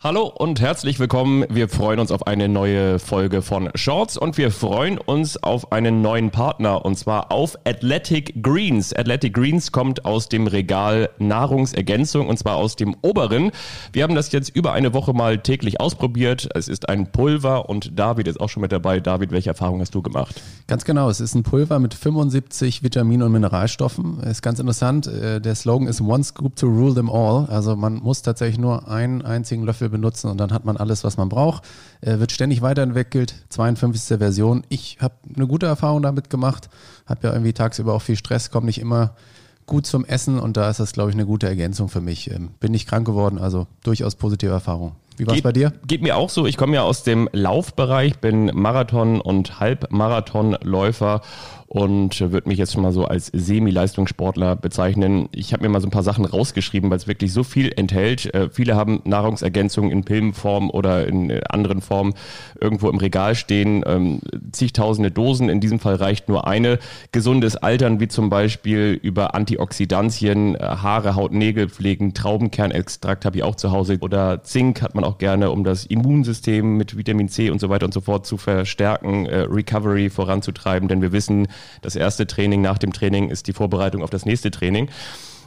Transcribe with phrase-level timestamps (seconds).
[0.00, 1.44] Hallo und herzlich willkommen.
[1.50, 6.02] Wir freuen uns auf eine neue Folge von Shorts und wir freuen uns auf einen
[6.02, 8.94] neuen Partner und zwar auf Athletic Greens.
[8.94, 13.50] Athletic Greens kommt aus dem Regal Nahrungsergänzung und zwar aus dem oberen.
[13.92, 16.48] Wir haben das jetzt über eine Woche mal täglich ausprobiert.
[16.54, 19.00] Es ist ein Pulver und David ist auch schon mit dabei.
[19.00, 20.40] David, welche Erfahrung hast du gemacht?
[20.68, 24.20] Ganz genau, es ist ein Pulver mit 75 Vitamin- und Mineralstoffen.
[24.20, 25.08] Ist ganz interessant.
[25.08, 27.46] Äh, der Slogan ist One Scoop to rule them all.
[27.46, 31.04] Also man muss tatsächlich nur einen einzigen Löffel Beispiel benutzen und dann hat man alles,
[31.04, 31.64] was man braucht.
[32.00, 34.18] Äh, wird ständig weiterentwickelt, 52.
[34.18, 34.64] Version.
[34.68, 36.68] Ich habe eine gute Erfahrung damit gemacht,
[37.06, 39.14] habe ja irgendwie tagsüber auch viel Stress, komme nicht immer
[39.66, 42.30] gut zum Essen und da ist das, glaube ich, eine gute Ergänzung für mich.
[42.30, 44.96] Ähm, bin nicht krank geworden, also durchaus positive Erfahrung.
[45.18, 45.72] Wie war es bei dir?
[45.86, 46.46] Geht mir auch so.
[46.46, 51.22] Ich komme ja aus dem Laufbereich, bin Marathon- und Halbmarathonläufer
[51.68, 55.28] und würde mich jetzt schon mal so als Semi-Leistungssportler bezeichnen.
[55.32, 58.32] Ich habe mir mal so ein paar Sachen rausgeschrieben, weil es wirklich so viel enthält.
[58.34, 62.14] Äh, viele haben Nahrungsergänzungen in Pillenform oder in äh, anderen Formen
[62.58, 63.84] irgendwo im Regal stehen.
[63.86, 64.20] Ähm,
[64.50, 65.50] zigtausende Dosen.
[65.50, 66.78] In diesem Fall reicht nur eine.
[67.12, 73.42] Gesundes Altern, wie zum Beispiel über Antioxidantien, äh, Haare, Haut, Nägel pflegen, Traubenkernextrakt habe ich
[73.42, 77.50] auch zu Hause oder Zink hat man auch gerne, um das Immunsystem mit Vitamin C
[77.50, 81.46] und so weiter und so fort zu verstärken, äh, Recovery voranzutreiben, denn wir wissen,
[81.82, 84.88] das erste Training nach dem Training ist die Vorbereitung auf das nächste Training.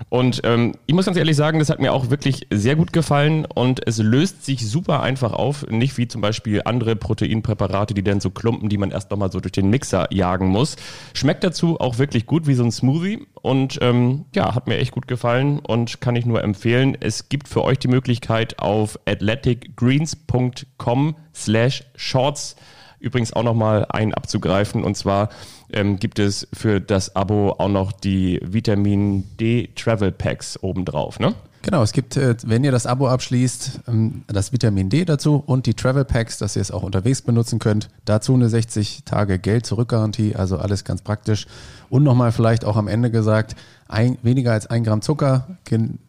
[0.09, 3.45] Und ähm, ich muss ganz ehrlich sagen, das hat mir auch wirklich sehr gut gefallen
[3.45, 5.67] und es löst sich super einfach auf.
[5.69, 9.39] Nicht wie zum Beispiel andere Proteinpräparate, die dann so klumpen, die man erst nochmal so
[9.39, 10.77] durch den Mixer jagen muss.
[11.13, 14.91] Schmeckt dazu auch wirklich gut wie so ein Smoothie und ähm, ja, hat mir echt
[14.91, 16.97] gut gefallen und kann ich nur empfehlen.
[16.99, 22.57] Es gibt für euch die Möglichkeit auf athleticgreens.com slash shorts
[23.01, 24.83] übrigens auch nochmal einen abzugreifen.
[24.83, 25.29] Und zwar
[25.71, 31.35] ähm, gibt es für das Abo auch noch die Vitamin D Travel Packs obendrauf, ne?
[31.63, 35.65] Genau, es gibt, äh, wenn ihr das Abo abschließt, ähm, das Vitamin D dazu und
[35.65, 37.89] die Travel Packs, dass ihr es auch unterwegs benutzen könnt.
[38.05, 41.47] Dazu eine 60 Tage Geld-Zurück-Garantie, also alles ganz praktisch.
[41.89, 43.55] Und nochmal vielleicht auch am Ende gesagt,
[43.87, 45.47] ein, weniger als ein Gramm Zucker.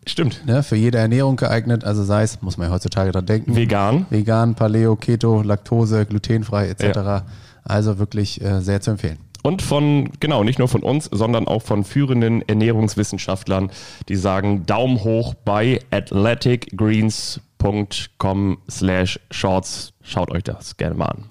[0.07, 0.47] Stimmt.
[0.47, 3.55] Ne, für jede Ernährung geeignet, also sei es, muss man ja heutzutage dran denken.
[3.55, 4.07] Vegan.
[4.09, 6.83] Vegan, Paleo, Keto, Laktose, glutenfrei etc.
[6.97, 7.27] Ja.
[7.65, 9.19] Also wirklich äh, sehr zu empfehlen.
[9.43, 13.73] Und von, genau, nicht nur von uns, sondern auch von führenden Ernährungswissenschaftlern,
[14.09, 19.93] die sagen Daumen hoch bei athleticgreens.com slash shorts.
[20.03, 21.25] Schaut euch das gerne mal an.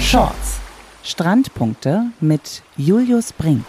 [0.00, 0.60] Shorts.
[1.02, 3.64] Strandpunkte mit Julius Brink.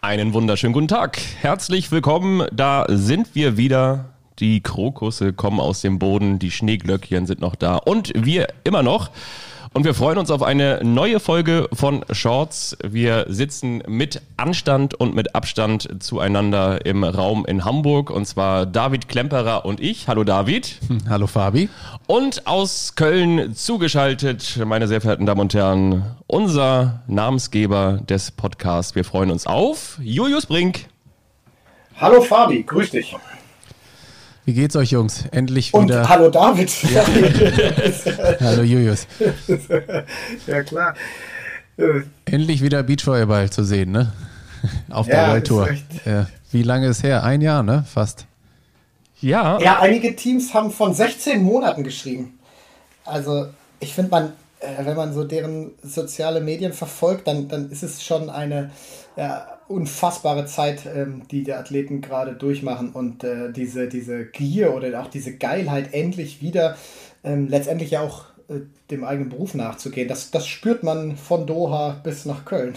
[0.00, 1.20] Einen wunderschönen guten Tag.
[1.40, 2.48] Herzlich willkommen.
[2.52, 4.15] Da sind wir wieder.
[4.38, 9.10] Die Krokusse kommen aus dem Boden, die Schneeglöckchen sind noch da und wir immer noch.
[9.76, 12.78] Und wir freuen uns auf eine neue Folge von Shorts.
[12.82, 18.08] Wir sitzen mit Anstand und mit Abstand zueinander im Raum in Hamburg.
[18.08, 20.08] Und zwar David Klemperer und ich.
[20.08, 20.78] Hallo David.
[21.10, 21.68] Hallo Fabi.
[22.06, 28.94] Und aus Köln zugeschaltet, meine sehr verehrten Damen und Herren, unser Namensgeber des Podcasts.
[28.94, 30.86] Wir freuen uns auf Julius Brink.
[32.00, 33.14] Hallo Fabi, grüß dich.
[34.46, 35.24] Wie geht's euch, Jungs?
[35.32, 36.02] Endlich wieder.
[36.02, 36.70] Und hallo David.
[36.84, 37.04] Ja.
[38.40, 39.08] hallo Julius.
[40.46, 40.94] ja, klar.
[42.26, 44.12] Endlich wieder Beachvolleyball zu sehen, ne?
[44.88, 45.70] Auf der ja, Welttour.
[46.04, 46.28] Ja.
[46.52, 47.24] Wie lange ist her?
[47.24, 47.84] Ein Jahr, ne?
[47.92, 48.26] Fast.
[49.20, 49.58] Ja.
[49.58, 52.38] Ja, einige Teams haben von 16 Monaten geschrieben.
[53.04, 53.48] Also,
[53.80, 58.04] ich finde, man, äh, wenn man so deren soziale Medien verfolgt, dann, dann ist es
[58.04, 58.70] schon eine
[59.16, 65.02] ja, unfassbare Zeit, ähm, die die Athleten gerade durchmachen und äh, diese, diese Gier oder
[65.02, 66.76] auch diese Geilheit endlich wieder
[67.24, 68.60] ähm, letztendlich ja auch äh,
[68.90, 70.08] dem eigenen Beruf nachzugehen.
[70.08, 72.74] Das, das spürt man von Doha bis nach Köln.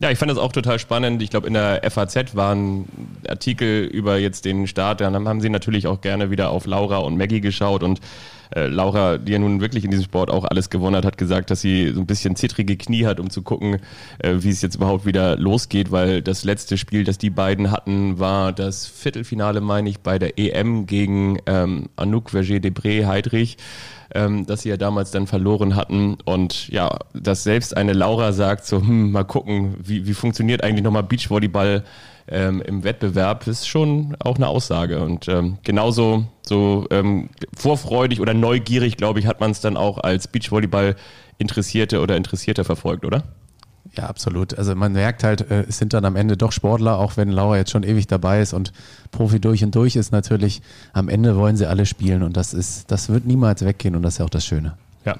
[0.00, 1.22] Ja, ich fand das auch total spannend.
[1.22, 2.86] Ich glaube, in der FAZ waren
[3.28, 5.02] Artikel über jetzt den Start.
[5.02, 8.00] Dann haben sie natürlich auch gerne wieder auf Laura und Maggie geschaut und
[8.54, 11.50] äh, Laura, die ja nun wirklich in diesem Sport auch alles gewonnen hat, hat gesagt,
[11.50, 13.78] dass sie so ein bisschen zittrige Knie hat, um zu gucken,
[14.18, 18.18] äh, wie es jetzt überhaupt wieder losgeht, weil das letzte Spiel, das die beiden hatten,
[18.18, 23.56] war das Viertelfinale, meine ich, bei der EM gegen ähm, Anouk Verger-Debré Heidrich
[24.14, 26.16] ähm, dass sie ja damals dann verloren hatten.
[26.24, 30.82] Und ja, dass selbst eine Laura sagt, so, hm, mal gucken, wie, wie funktioniert eigentlich
[30.82, 31.84] nochmal Beachvolleyball
[32.30, 35.00] ähm, im Wettbewerb, ist schon auch eine Aussage.
[35.00, 39.98] Und ähm, genauso so ähm, vorfreudig oder neugierig, glaube ich, hat man es dann auch
[39.98, 40.96] als Beachvolleyball
[41.38, 43.24] Interessierte oder Interessierter verfolgt, oder?
[43.96, 44.56] Ja, absolut.
[44.56, 47.56] Also man merkt halt, äh, es sind dann am Ende doch Sportler, auch wenn Laura
[47.56, 48.72] jetzt schon ewig dabei ist und
[49.10, 50.62] Profi durch und durch ist natürlich,
[50.92, 54.14] am Ende wollen sie alle spielen und das ist, das wird niemals weggehen und das
[54.14, 54.76] ist ja auch das Schöne.
[55.04, 55.16] Ja.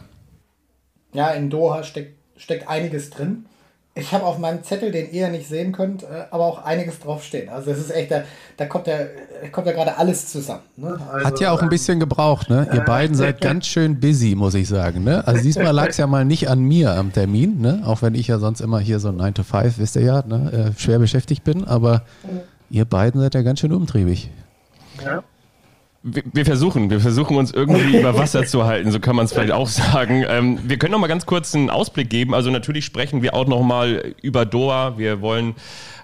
[1.12, 3.46] Ja, in Doha steckt, steckt einiges drin.
[3.94, 7.48] Ich habe auf meinem Zettel, den ihr nicht sehen könnt, äh, aber auch einiges draufstehen.
[7.48, 8.22] Also es ist echt, da,
[8.56, 8.98] da kommt ja
[9.50, 10.62] kommt ja gerade alles zusammen.
[10.76, 10.98] Ne?
[11.12, 12.68] Also, Hat ja auch ein bisschen gebraucht, ne?
[12.72, 15.02] Ihr beiden seid ganz schön busy, muss ich sagen.
[15.02, 15.26] Ne?
[15.26, 17.82] Also diesmal lag es ja mal nicht an mir am Termin, ne?
[17.84, 20.72] Auch wenn ich ja sonst immer hier so 9 to 5, wisst ihr ja, ne?
[20.76, 22.40] Äh, schwer beschäftigt bin, aber mhm.
[22.70, 24.30] ihr beiden seid ja ganz schön umtriebig.
[25.04, 25.24] Ja
[26.02, 29.52] wir, versuchen, wir versuchen uns irgendwie über Wasser zu halten, so kann man es vielleicht
[29.52, 30.24] auch sagen.
[30.26, 32.34] Ähm, wir können noch mal ganz kurz einen Ausblick geben.
[32.34, 34.96] Also natürlich sprechen wir auch noch mal über Doha.
[34.96, 35.54] Wir wollen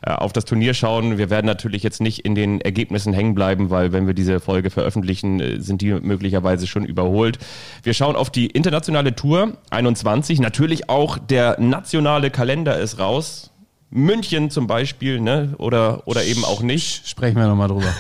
[0.03, 1.17] äh, auf das Turnier schauen.
[1.17, 4.69] Wir werden natürlich jetzt nicht in den Ergebnissen hängen bleiben, weil wenn wir diese Folge
[4.69, 7.39] veröffentlichen, äh, sind die möglicherweise schon überholt.
[7.83, 10.41] Wir schauen auf die internationale Tour 21.
[10.41, 13.51] Natürlich auch der nationale Kalender ist raus.
[13.91, 15.55] München zum Beispiel, ne?
[15.59, 17.07] Oder, oder eben auch nicht.
[17.07, 17.95] Sprechen wir nochmal drüber.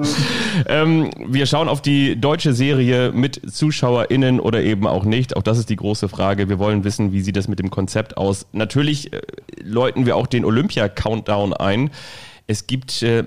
[0.66, 5.36] ähm, wir schauen auf die deutsche Serie mit ZuschauerInnen oder eben auch nicht.
[5.36, 6.50] Auch das ist die große Frage.
[6.50, 8.46] Wir wollen wissen, wie sieht das mit dem Konzept aus.
[8.52, 9.22] Natürlich äh,
[9.62, 11.90] läuten wir auch den Olympia-Countdown ein.
[12.46, 13.24] Es gibt äh,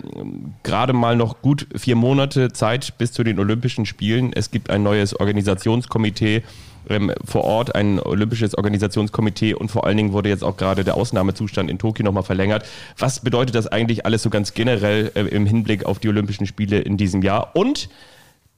[0.62, 4.34] gerade mal noch gut vier Monate Zeit bis zu den Olympischen Spielen.
[4.34, 6.44] Es gibt ein neues Organisationskomitee
[7.26, 11.70] vor Ort, ein olympisches Organisationskomitee und vor allen Dingen wurde jetzt auch gerade der Ausnahmezustand
[11.70, 12.66] in Tokio nochmal verlängert.
[12.98, 16.80] Was bedeutet das eigentlich alles so ganz generell äh, im Hinblick auf die Olympischen Spiele
[16.80, 17.56] in diesem Jahr?
[17.56, 17.90] Und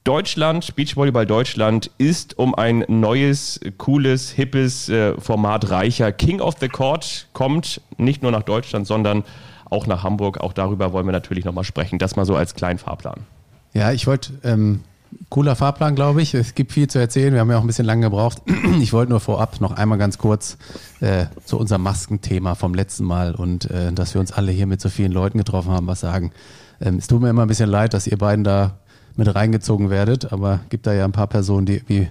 [0.06, 6.12] Deutschland, Beachvolleyball Deutschland ist um ein neues, cooles, hippes äh, Format reicher.
[6.12, 9.24] King of the Court kommt nicht nur nach Deutschland, sondern
[9.68, 10.38] auch nach Hamburg.
[10.38, 11.98] Auch darüber wollen wir natürlich nochmal sprechen.
[11.98, 13.26] Das mal so als kleinen Fahrplan.
[13.74, 14.84] Ja, ich wollte ähm,
[15.28, 16.34] Cooler Fahrplan, glaube ich.
[16.34, 17.32] Es gibt viel zu erzählen.
[17.32, 18.42] Wir haben ja auch ein bisschen lange gebraucht.
[18.80, 20.58] Ich wollte nur vorab noch einmal ganz kurz
[21.00, 24.80] äh, zu unserem Maskenthema vom letzten Mal und äh, dass wir uns alle hier mit
[24.80, 26.32] so vielen Leuten getroffen haben, was sagen.
[26.80, 28.78] Ähm, es tut mir immer ein bisschen leid, dass ihr beiden da
[29.16, 32.08] mit reingezogen werdet, aber gibt da ja ein paar Personen, die wie im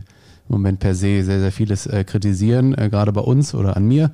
[0.48, 4.12] Moment per se sehr, sehr vieles äh, kritisieren, äh, gerade bei uns oder an mir.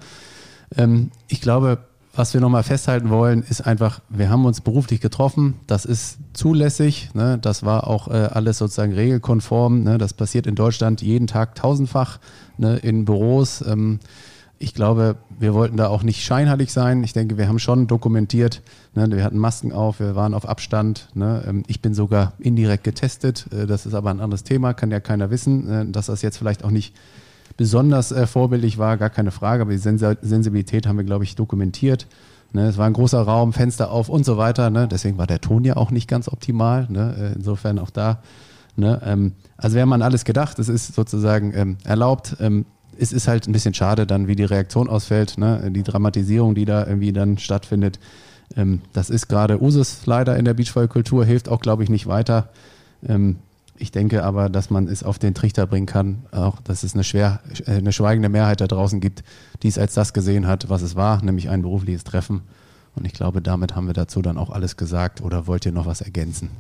[0.77, 1.79] Ähm, ich glaube,
[2.13, 5.55] was wir nochmal festhalten wollen, ist einfach, wir haben uns beruflich getroffen.
[5.67, 7.09] Das ist zulässig.
[7.13, 7.37] Ne?
[7.41, 9.83] Das war auch äh, alles sozusagen regelkonform.
[9.83, 9.97] Ne?
[9.97, 12.19] Das passiert in Deutschland jeden Tag tausendfach
[12.57, 12.77] ne?
[12.77, 13.63] in Büros.
[13.65, 13.99] Ähm,
[14.59, 17.03] ich glaube, wir wollten da auch nicht scheinheilig sein.
[17.03, 18.61] Ich denke, wir haben schon dokumentiert.
[18.93, 19.09] Ne?
[19.09, 21.07] Wir hatten Masken auf, wir waren auf Abstand.
[21.13, 21.43] Ne?
[21.47, 23.47] Ähm, ich bin sogar indirekt getestet.
[23.53, 26.37] Äh, das ist aber ein anderes Thema, kann ja keiner wissen, äh, dass das jetzt
[26.37, 26.93] vielleicht auch nicht
[27.57, 32.07] besonders äh, vorbildlich war, gar keine Frage, aber die Sensibilität haben wir, glaube ich, dokumentiert.
[32.53, 34.69] Ne, es war ein großer Raum, Fenster auf und so weiter.
[34.69, 34.87] Ne?
[34.87, 36.85] Deswegen war der Ton ja auch nicht ganz optimal.
[36.89, 37.15] Ne?
[37.17, 38.21] Äh, insofern auch da.
[38.75, 39.01] Ne?
[39.05, 40.59] Ähm, also wir haben an alles gedacht.
[40.59, 42.35] Es ist sozusagen ähm, erlaubt.
[42.41, 42.65] Ähm,
[42.99, 45.37] es ist halt ein bisschen schade dann, wie die Reaktion ausfällt.
[45.37, 45.71] Ne?
[45.71, 47.99] Die Dramatisierung, die da irgendwie dann stattfindet.
[48.57, 52.49] Ähm, das ist gerade Usus leider in der Beachvolley-Kultur, hilft auch, glaube ich, nicht weiter.
[53.81, 57.03] Ich denke aber, dass man es auf den Trichter bringen kann, auch dass es eine,
[57.03, 59.23] schwer, äh, eine schweigende Mehrheit da draußen gibt,
[59.63, 62.43] die es als das gesehen hat, was es war, nämlich ein berufliches Treffen.
[62.95, 65.21] Und ich glaube, damit haben wir dazu dann auch alles gesagt.
[65.21, 66.51] Oder wollt ihr noch was ergänzen?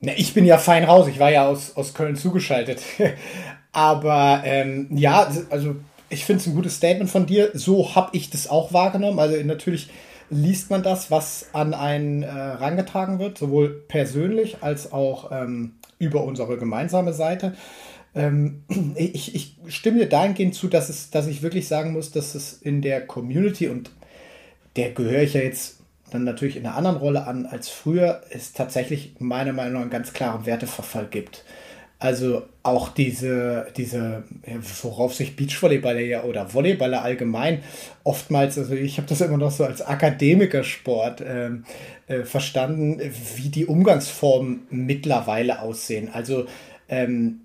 [0.00, 1.06] Na, ich bin ja fein raus.
[1.06, 2.82] Ich war ja aus, aus Köln zugeschaltet.
[3.72, 5.76] Aber ähm, ja, also
[6.08, 7.50] ich finde es ein gutes Statement von dir.
[7.54, 9.20] So habe ich das auch wahrgenommen.
[9.20, 9.90] Also natürlich
[10.30, 16.24] liest man das, was an einen äh, rangetragen wird, sowohl persönlich als auch ähm, über
[16.24, 17.54] unsere gemeinsame Seite.
[18.14, 18.64] Ähm,
[18.96, 22.54] ich, ich, stimme dir dahingehend zu, dass, es, dass ich wirklich sagen muss, dass es
[22.54, 23.90] in der Community und
[24.76, 25.80] der gehöre ich ja jetzt
[26.10, 29.90] dann natürlich in einer anderen Rolle an als früher, es tatsächlich meiner Meinung nach einen
[29.90, 31.44] ganz klaren Werteverfall gibt.
[32.00, 34.24] Also auch diese, diese,
[34.82, 37.62] worauf sich Beachvolleyballer ja oder Volleyballer allgemein
[38.04, 41.64] oftmals, also ich habe das immer noch so als Akademikersport ähm,
[42.06, 43.00] äh, verstanden,
[43.36, 46.08] wie die Umgangsformen mittlerweile aussehen.
[46.10, 46.46] Also
[46.88, 47.42] ähm,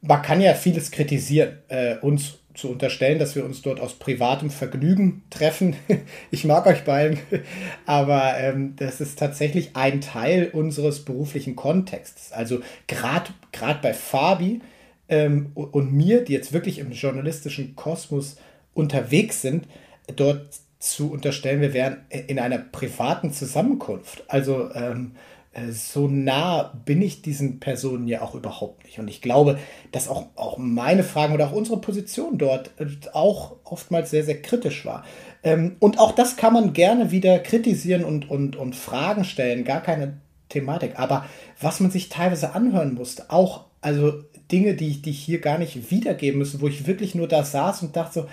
[0.00, 1.58] man kann ja vieles kritisieren.
[1.68, 5.76] Äh, uns zu unterstellen, dass wir uns dort aus privatem Vergnügen treffen.
[6.30, 7.18] Ich mag euch beiden,
[7.86, 12.32] aber ähm, das ist tatsächlich ein Teil unseres beruflichen Kontexts.
[12.32, 13.30] Also gerade
[13.82, 14.60] bei Fabi
[15.08, 18.36] ähm, und mir, die jetzt wirklich im journalistischen Kosmos
[18.74, 19.66] unterwegs sind,
[20.16, 24.24] dort zu unterstellen, wir wären in einer privaten Zusammenkunft.
[24.28, 25.12] Also ähm,
[25.52, 28.98] äh, so nah bin ich diesen Personen ja auch überhaupt nicht.
[28.98, 29.58] Und ich glaube,
[29.92, 34.40] dass auch, auch meine Fragen oder auch unsere Position dort äh, auch oftmals sehr, sehr
[34.40, 35.04] kritisch war.
[35.42, 39.82] Ähm, und auch das kann man gerne wieder kritisieren und, und, und Fragen stellen, gar
[39.82, 40.18] keine
[40.52, 40.98] Thematik.
[40.98, 41.26] Aber
[41.60, 45.90] was man sich teilweise anhören musste, auch also Dinge, die, die ich hier gar nicht
[45.90, 48.26] wiedergeben müssen, wo ich wirklich nur da saß und dachte so,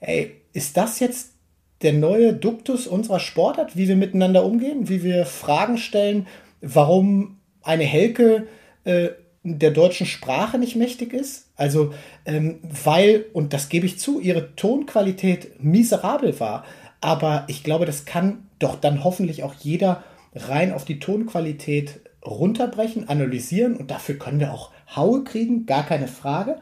[0.00, 1.34] ey, ist das jetzt
[1.82, 6.26] der neue Duktus unserer Sportart, wie wir miteinander umgehen, wie wir Fragen stellen
[6.60, 8.46] warum eine Helke
[8.84, 9.10] äh,
[9.42, 11.50] der deutschen Sprache nicht mächtig ist.
[11.56, 11.94] Also,
[12.26, 16.64] ähm, weil, und das gebe ich zu, ihre Tonqualität miserabel war.
[17.00, 23.08] Aber ich glaube, das kann doch dann hoffentlich auch jeder rein auf die Tonqualität runterbrechen,
[23.08, 26.60] analysieren und dafür können wir auch Haue kriegen, gar keine Frage.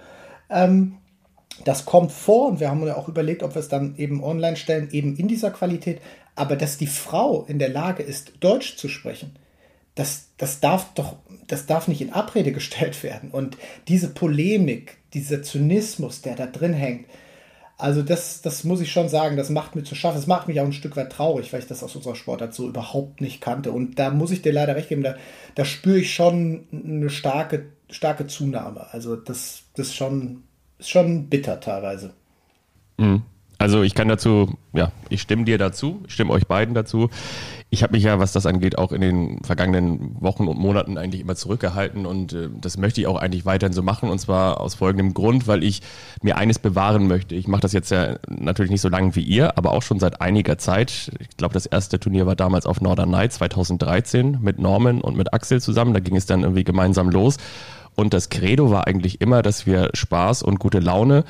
[0.50, 0.98] Ähm,
[1.64, 4.56] das kommt vor und wir haben ja auch überlegt, ob wir es dann eben online
[4.56, 6.00] stellen, eben in dieser Qualität.
[6.36, 9.36] Aber dass die Frau in der Lage ist, Deutsch zu sprechen,
[9.96, 11.16] das, das darf doch,
[11.48, 13.30] das darf nicht in Abrede gestellt werden.
[13.32, 13.58] Und
[13.88, 17.06] diese Polemik, dieser Zynismus, der da drin hängt,
[17.78, 20.18] also das, das muss ich schon sagen, das macht mir zu schaffen.
[20.18, 22.68] Es macht mich auch ein Stück weit traurig, weil ich das aus unserer Sportart so
[22.68, 23.70] überhaupt nicht kannte.
[23.70, 25.14] Und da muss ich dir leider recht geben, da,
[25.54, 28.92] da spüre ich schon eine starke, starke Zunahme.
[28.92, 30.42] Also das, das schon,
[30.78, 32.14] ist schon bitter teilweise.
[32.96, 33.22] Mhm.
[33.60, 37.10] Also ich kann dazu, ja, ich stimme dir dazu, ich stimme euch beiden dazu.
[37.70, 41.20] Ich habe mich ja, was das angeht, auch in den vergangenen Wochen und Monaten eigentlich
[41.20, 44.76] immer zurückgehalten und äh, das möchte ich auch eigentlich weiterhin so machen und zwar aus
[44.76, 45.82] folgendem Grund, weil ich
[46.22, 47.34] mir eines bewahren möchte.
[47.34, 50.20] Ich mache das jetzt ja natürlich nicht so lange wie ihr, aber auch schon seit
[50.20, 51.10] einiger Zeit.
[51.18, 55.34] Ich glaube, das erste Turnier war damals auf Northern Night 2013 mit Norman und mit
[55.34, 55.94] Axel zusammen.
[55.94, 57.38] Da ging es dann irgendwie gemeinsam los.
[57.96, 61.24] Und das Credo war eigentlich immer, dass wir Spaß und gute Laune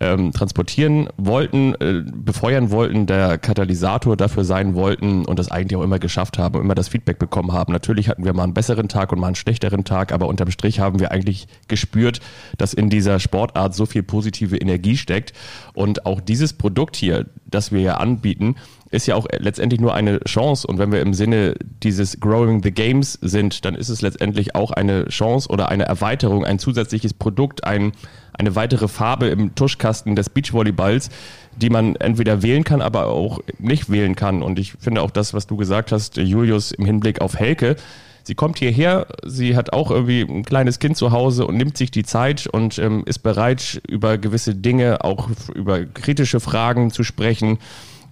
[0.00, 5.82] ähm, transportieren wollten, äh, befeuern wollten, der Katalysator dafür sein wollten und das eigentlich auch
[5.82, 7.72] immer geschafft haben immer das Feedback bekommen haben.
[7.72, 10.80] Natürlich hatten wir mal einen besseren Tag und mal einen schlechteren Tag, aber unterm Strich
[10.80, 12.20] haben wir eigentlich gespürt,
[12.58, 15.32] dass in dieser Sportart so viel positive Energie steckt
[15.74, 18.56] und auch dieses Produkt hier, das wir ja anbieten,
[18.96, 20.66] ist ja auch letztendlich nur eine Chance.
[20.66, 24.70] Und wenn wir im Sinne dieses Growing the Games sind, dann ist es letztendlich auch
[24.70, 27.92] eine Chance oder eine Erweiterung, ein zusätzliches Produkt, ein,
[28.32, 31.10] eine weitere Farbe im Tuschkasten des Beachvolleyballs,
[31.56, 34.42] die man entweder wählen kann, aber auch nicht wählen kann.
[34.42, 37.76] Und ich finde auch das, was du gesagt hast, Julius, im Hinblick auf Helke,
[38.22, 41.90] sie kommt hierher, sie hat auch irgendwie ein kleines Kind zu Hause und nimmt sich
[41.90, 47.58] die Zeit und ähm, ist bereit, über gewisse Dinge, auch über kritische Fragen zu sprechen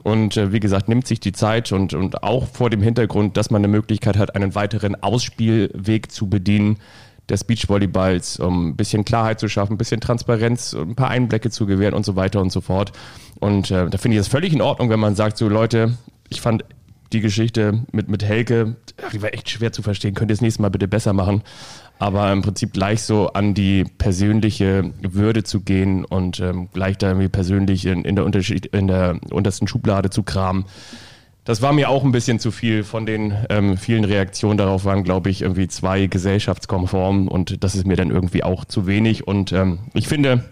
[0.04, 3.50] und äh, wie gesagt, nimmt sich die Zeit und, und auch vor dem Hintergrund, dass
[3.50, 6.76] man eine Möglichkeit hat, einen weiteren Ausspielweg zu bedienen
[7.30, 11.64] des Beachvolleyballs, um ein bisschen Klarheit zu schaffen, ein bisschen Transparenz, ein paar Einblicke zu
[11.64, 12.92] gewähren und so weiter und so fort.
[13.40, 15.96] Und äh, da finde ich es völlig in Ordnung, wenn man sagt, so Leute,
[16.28, 16.66] ich fand
[17.14, 18.76] die Geschichte mit, mit Helke,
[19.14, 21.42] die war echt schwer zu verstehen, könnt ihr das nächste Mal bitte besser machen
[22.04, 27.08] aber im Prinzip gleich so an die persönliche Würde zu gehen und ähm, gleich da
[27.08, 30.66] irgendwie persönlich in, in, der Unterschied, in der untersten Schublade zu kramen.
[31.44, 32.84] Das war mir auch ein bisschen zu viel.
[32.84, 37.86] Von den ähm, vielen Reaktionen darauf waren, glaube ich, irgendwie zwei gesellschaftskonform und das ist
[37.86, 39.26] mir dann irgendwie auch zu wenig.
[39.26, 40.44] Und ähm, ich finde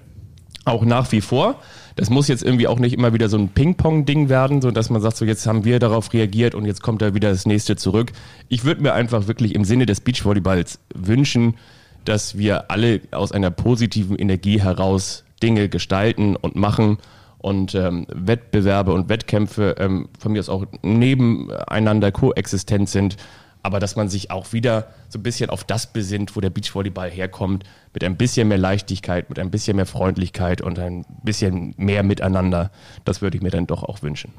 [0.65, 1.61] auch nach wie vor,
[1.97, 5.03] das muss jetzt irgendwie auch nicht immer wieder so ein Ping-Pong-Ding werden, so dass man
[5.03, 8.13] sagt, so jetzt haben wir darauf reagiert und jetzt kommt da wieder das nächste zurück.
[8.49, 11.57] Ich würde mir einfach wirklich im Sinne des Beachvolleyballs wünschen,
[12.05, 16.99] dass wir alle aus einer positiven Energie heraus Dinge gestalten und machen
[17.39, 23.17] und ähm, Wettbewerbe und Wettkämpfe ähm, von mir aus auch nebeneinander koexistent sind
[23.63, 27.11] aber dass man sich auch wieder so ein bisschen auf das besinnt, wo der Beachvolleyball
[27.11, 32.03] herkommt, mit ein bisschen mehr Leichtigkeit, mit ein bisschen mehr Freundlichkeit und ein bisschen mehr
[32.03, 32.71] Miteinander.
[33.05, 34.33] Das würde ich mir dann doch auch wünschen.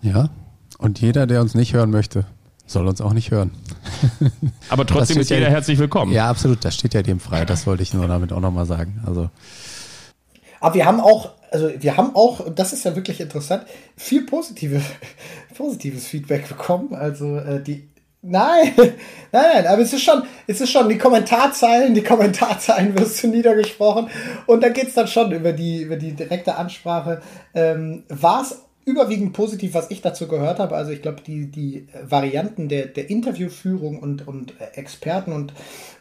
[0.00, 0.30] Ja,
[0.78, 2.26] und jeder, der uns nicht hören möchte,
[2.66, 3.52] soll uns auch nicht hören.
[4.68, 6.12] Aber trotzdem ist jeder ja, herzlich willkommen.
[6.12, 7.44] Ja, absolut, das steht ja dem frei.
[7.44, 9.00] Das wollte ich nur damit auch nochmal sagen.
[9.06, 9.30] Also.
[10.58, 13.64] Aber wir haben auch also wir haben auch, das ist ja wirklich interessant,
[13.96, 14.80] viel positive,
[15.56, 16.94] positives Feedback bekommen.
[16.94, 17.88] Also äh, die,
[18.22, 18.94] nein, nein,
[19.32, 24.08] nein, aber es ist schon, es ist schon die Kommentarzeilen, die Kommentarzeilen wirst du niedergesprochen
[24.46, 27.20] und da geht es dann schon über die, über die direkte Ansprache.
[27.54, 30.74] Ähm, War es überwiegend positiv, was ich dazu gehört habe.
[30.74, 35.52] Also ich glaube, die, die Varianten der, der Interviewführung und, und Experten und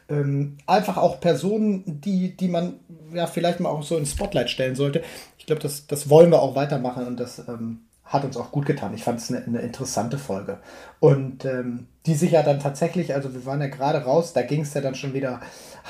[0.10, 2.80] ähm, einfach auch Personen, die, die man
[3.14, 5.04] ja vielleicht mal auch so ins Spotlight stellen sollte.
[5.42, 8.68] Ich glaube, das, das wollen wir auch weitermachen und das ähm, hat uns auch gut
[8.68, 8.94] getan.
[8.94, 10.60] Ich fand es eine, eine interessante Folge.
[11.00, 14.62] Und ähm, die sich ja dann tatsächlich, also wir waren ja gerade raus, da ging
[14.62, 15.42] es ja dann schon wieder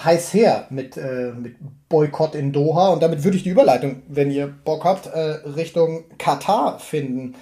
[0.06, 1.58] heiß her mit, äh, mit
[1.90, 2.94] Boykott in Doha.
[2.94, 7.36] Und damit würde ich die Überleitung, wenn ihr Bock habt, äh, Richtung Katar finden.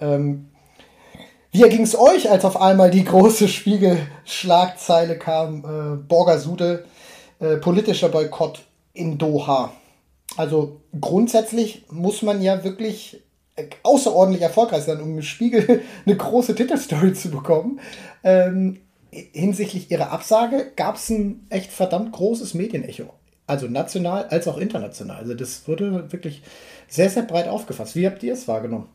[0.00, 0.48] Ähm,
[1.52, 6.86] wie ging es euch, als auf einmal die große Spiegelschlagzeile kam, äh, Borgasude,
[7.38, 8.62] äh, politischer Boykott
[8.94, 9.74] in Doha?
[10.36, 13.22] Also grundsätzlich muss man ja wirklich
[13.82, 17.80] außerordentlich erfolgreich sein, um im Spiegel eine große Titelstory zu bekommen.
[18.22, 23.10] Ähm, hinsichtlich ihrer Absage gab es ein echt verdammt großes Medienecho.
[23.46, 25.16] Also national als auch international.
[25.16, 26.42] Also das wurde wirklich
[26.88, 27.96] sehr, sehr breit aufgefasst.
[27.96, 28.88] Wie habt ihr es wahrgenommen?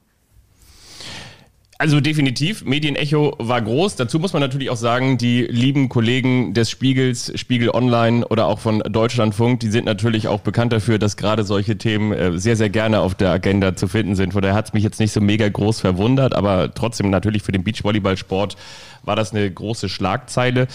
[1.77, 3.97] Also definitiv, Medienecho war groß.
[3.97, 8.59] Dazu muss man natürlich auch sagen, die lieben Kollegen des Spiegels, Spiegel Online oder auch
[8.59, 12.69] von Deutschlandfunk, die sind natürlich auch bekannt dafür, dass gerade solche Themen äh, sehr, sehr
[12.69, 14.31] gerne auf der Agenda zu finden sind.
[14.31, 17.51] Von daher hat es mich jetzt nicht so mega groß verwundert, aber trotzdem natürlich für
[17.51, 18.55] den Beachvolleyballsport
[19.03, 20.67] war das eine große Schlagzeile.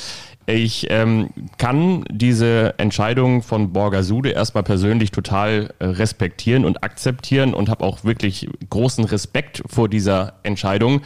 [0.53, 7.69] Ich ähm, kann diese Entscheidung von Borgasude erstmal persönlich total äh, respektieren und akzeptieren und
[7.69, 11.03] habe auch wirklich großen Respekt vor dieser Entscheidung.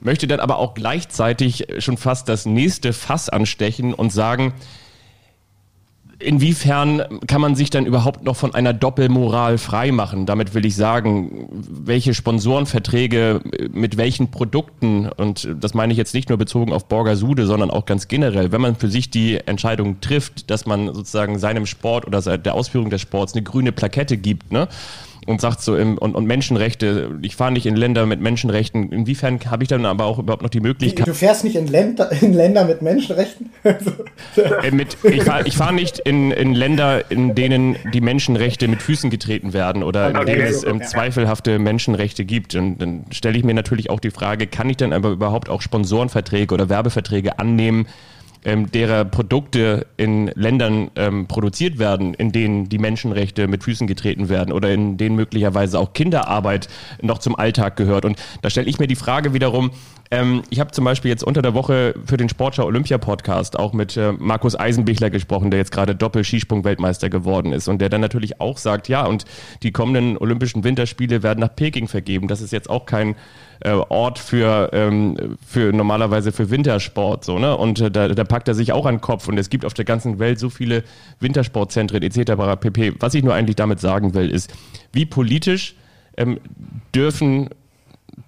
[0.00, 4.54] Möchte dann aber auch gleichzeitig schon fast das nächste Fass anstechen und sagen,
[6.20, 10.26] inwiefern kann man sich dann überhaupt noch von einer Doppelmoral freimachen?
[10.26, 13.40] Damit will ich sagen, welche Sponsorenverträge
[13.72, 17.86] mit welchen Produkten, und das meine ich jetzt nicht nur bezogen auf Borgasude, sondern auch
[17.86, 22.20] ganz generell, wenn man für sich die Entscheidung trifft, dass man sozusagen seinem Sport oder
[22.38, 24.68] der Ausführung des Sports eine grüne Plakette gibt, ne?
[25.26, 29.38] Und sagt so, im, und, und Menschenrechte, ich fahre nicht in Länder mit Menschenrechten, inwiefern
[29.48, 31.06] habe ich dann aber auch überhaupt noch die Möglichkeit.
[31.06, 33.50] Du fährst nicht in Länder, in Länder mit Menschenrechten?
[33.64, 38.82] äh, mit, ich fahre ich fahr nicht in, in Länder, in denen die Menschenrechte mit
[38.82, 42.54] Füßen getreten werden oder in denen es ähm, zweifelhafte Menschenrechte gibt.
[42.54, 45.60] Und dann stelle ich mir natürlich auch die Frage, kann ich dann aber überhaupt auch
[45.60, 47.86] Sponsorenverträge oder Werbeverträge annehmen,
[48.44, 54.28] ähm, derer Produkte in Ländern ähm, produziert werden, in denen die Menschenrechte mit Füßen getreten
[54.28, 56.68] werden oder in denen möglicherweise auch Kinderarbeit
[57.02, 58.04] noch zum Alltag gehört.
[58.04, 59.70] Und da stelle ich mir die Frage wiederum,
[60.10, 63.72] ähm, ich habe zum Beispiel jetzt unter der Woche für den Sportschau Olympia Podcast auch
[63.72, 68.40] mit äh, Markus Eisenbichler gesprochen, der jetzt gerade Doppel-Skisprung-Weltmeister geworden ist und der dann natürlich
[68.40, 69.24] auch sagt, ja, und
[69.62, 72.26] die kommenden Olympischen Winterspiele werden nach Peking vergeben.
[72.26, 73.14] Das ist jetzt auch kein
[73.60, 77.24] äh, Ort für, ähm, für normalerweise für Wintersport.
[77.24, 77.56] So, ne?
[77.56, 79.28] Und äh, da, da packt er sich auch an den Kopf.
[79.28, 80.84] Und es gibt auf der ganzen Welt so viele
[81.20, 82.32] Wintersportzentren etc.
[82.60, 82.94] pp.
[82.98, 84.52] Was ich nur eigentlich damit sagen will, ist,
[84.92, 85.74] wie politisch
[86.16, 86.40] ähm,
[86.94, 87.50] dürfen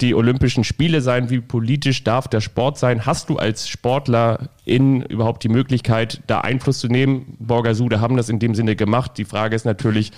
[0.01, 3.07] die Olympischen Spiele sein, wie politisch darf der Sport sein?
[3.07, 7.37] Hast du als Sportler in überhaupt die Möglichkeit, da Einfluss zu nehmen?
[7.39, 9.13] Borgasude haben das in dem Sinne gemacht.
[9.17, 10.13] Die Frage ist natürlich,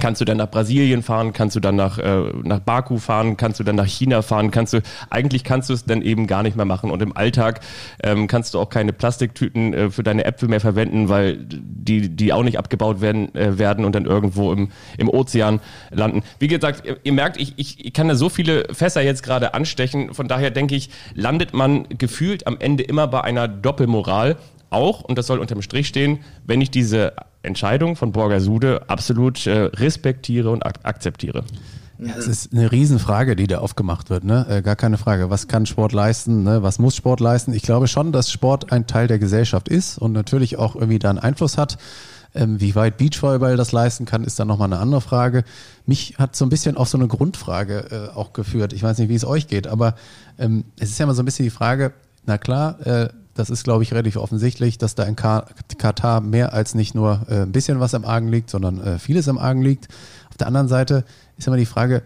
[0.00, 1.32] Kannst du dann nach Brasilien fahren?
[1.32, 3.36] Kannst du dann nach, äh, nach Baku fahren?
[3.36, 4.50] Kannst du dann nach China fahren?
[4.50, 6.90] Kannst du, eigentlich kannst du es dann eben gar nicht mehr machen.
[6.90, 7.60] Und im Alltag
[8.02, 12.32] ähm, kannst du auch keine Plastiktüten äh, für deine Äpfel mehr verwenden, weil die, die
[12.32, 16.22] auch nicht abgebaut werden, äh, werden und dann irgendwo im, im Ozean landen.
[16.38, 19.54] Wie gesagt, ihr, ihr merkt, ich, ich, ich kann da so viele Fässer jetzt gerade
[19.54, 20.12] anstechen.
[20.14, 24.36] Von daher denke ich, landet man gefühlt am Ende immer bei einer Doppelmoral
[24.70, 27.12] auch, und das soll unterm Strich stehen, wenn ich diese
[27.46, 31.44] Entscheidung von Borgasude absolut äh, respektiere und ak akzeptiere.
[31.98, 34.46] Ja, es ist eine Riesenfrage, die da aufgemacht wird, ne?
[34.50, 35.30] Äh, gar keine Frage.
[35.30, 36.42] Was kann Sport leisten?
[36.42, 36.62] Ne?
[36.62, 37.54] Was muss Sport leisten?
[37.54, 41.08] Ich glaube schon, dass Sport ein Teil der Gesellschaft ist und natürlich auch irgendwie da
[41.08, 41.78] einen Einfluss hat.
[42.34, 45.42] Ähm, wie weit Beachvolleyball das leisten kann, ist dann nochmal eine andere Frage.
[45.86, 48.74] Mich hat so ein bisschen auf so eine Grundfrage äh, auch geführt.
[48.74, 49.94] Ich weiß nicht, wie es euch geht, aber
[50.38, 51.94] ähm, es ist ja immer so ein bisschen die Frage,
[52.26, 56.74] na klar, äh, das ist, glaube ich, relativ offensichtlich, dass da in Katar mehr als
[56.74, 59.88] nicht nur äh, ein bisschen was im Argen liegt, sondern äh, vieles im Argen liegt.
[60.30, 61.04] Auf der anderen Seite
[61.36, 62.02] ist immer die Frage,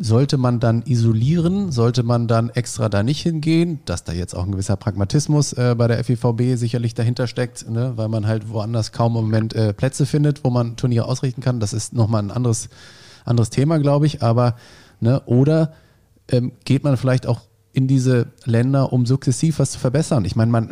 [0.00, 1.70] sollte man dann isolieren?
[1.70, 3.78] Sollte man dann extra da nicht hingehen?
[3.84, 7.92] Dass da jetzt auch ein gewisser Pragmatismus äh, bei der FIVB sicherlich dahinter steckt, ne?
[7.94, 11.60] weil man halt woanders kaum im Moment äh, Plätze findet, wo man Turniere ausrichten kann.
[11.60, 12.68] Das ist nochmal ein anderes,
[13.24, 14.22] anderes Thema, glaube ich.
[14.22, 14.56] Aber,
[14.98, 15.22] ne?
[15.26, 15.72] oder
[16.28, 17.42] ähm, geht man vielleicht auch
[17.74, 20.24] in diese Länder, um sukzessiv was zu verbessern.
[20.24, 20.70] Ich meine, man,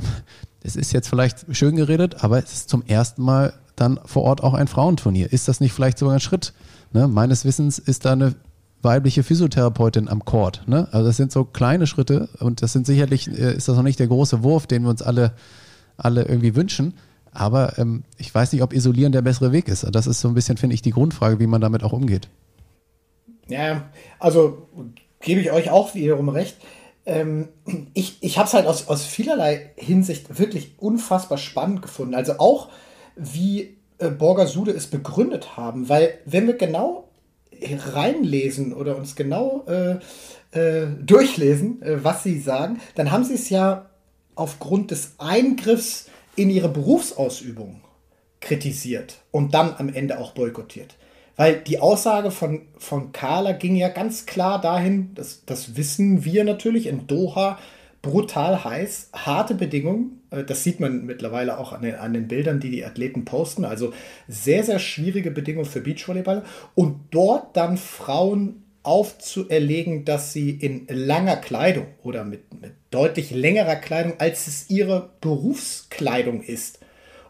[0.62, 4.42] es ist jetzt vielleicht schön geredet, aber es ist zum ersten Mal dann vor Ort
[4.42, 5.32] auch ein Frauenturnier.
[5.32, 6.52] Ist das nicht vielleicht sogar ein Schritt?
[6.92, 7.08] Ne?
[7.08, 8.34] Meines Wissens ist da eine
[8.82, 10.62] weibliche Physiotherapeutin am Court.
[10.66, 10.88] Ne?
[10.92, 13.98] Also das sind so kleine Schritte und das sind sicherlich, äh, ist das noch nicht
[13.98, 15.32] der große Wurf, den wir uns alle,
[15.96, 16.94] alle irgendwie wünschen.
[17.32, 19.86] Aber ähm, ich weiß nicht, ob isolieren der bessere Weg ist.
[19.90, 22.28] Das ist so ein bisschen, finde ich, die Grundfrage, wie man damit auch umgeht.
[23.48, 23.84] Ja,
[24.20, 24.68] also
[25.20, 26.56] gebe ich euch auch wiederum recht
[27.06, 27.48] ähm,
[27.94, 32.14] ich, ich habe es halt aus, aus vielerlei Hinsicht wirklich unfassbar spannend gefunden.
[32.14, 32.68] Also auch,
[33.16, 37.08] wie äh, Borgasude es begründet haben, weil wenn wir genau
[37.62, 39.98] reinlesen oder uns genau äh,
[40.58, 43.90] äh, durchlesen, äh, was sie sagen, dann haben sie es ja
[44.34, 47.82] aufgrund des Eingriffs in ihre Berufsausübung
[48.40, 50.96] kritisiert und dann am Ende auch boykottiert.
[51.36, 56.44] Weil die Aussage von, von Carla ging ja ganz klar dahin, das, das wissen wir
[56.44, 57.58] natürlich, in Doha
[58.02, 60.20] brutal heiß, harte Bedingungen.
[60.30, 63.64] Äh, das sieht man mittlerweile auch an den, an den Bildern, die die Athleten posten.
[63.64, 63.92] Also
[64.28, 66.42] sehr, sehr schwierige Bedingungen für Beachvolleyball.
[66.74, 73.76] Und dort dann Frauen aufzuerlegen, dass sie in langer Kleidung oder mit, mit deutlich längerer
[73.76, 76.80] Kleidung, als es ihre Berufskleidung ist,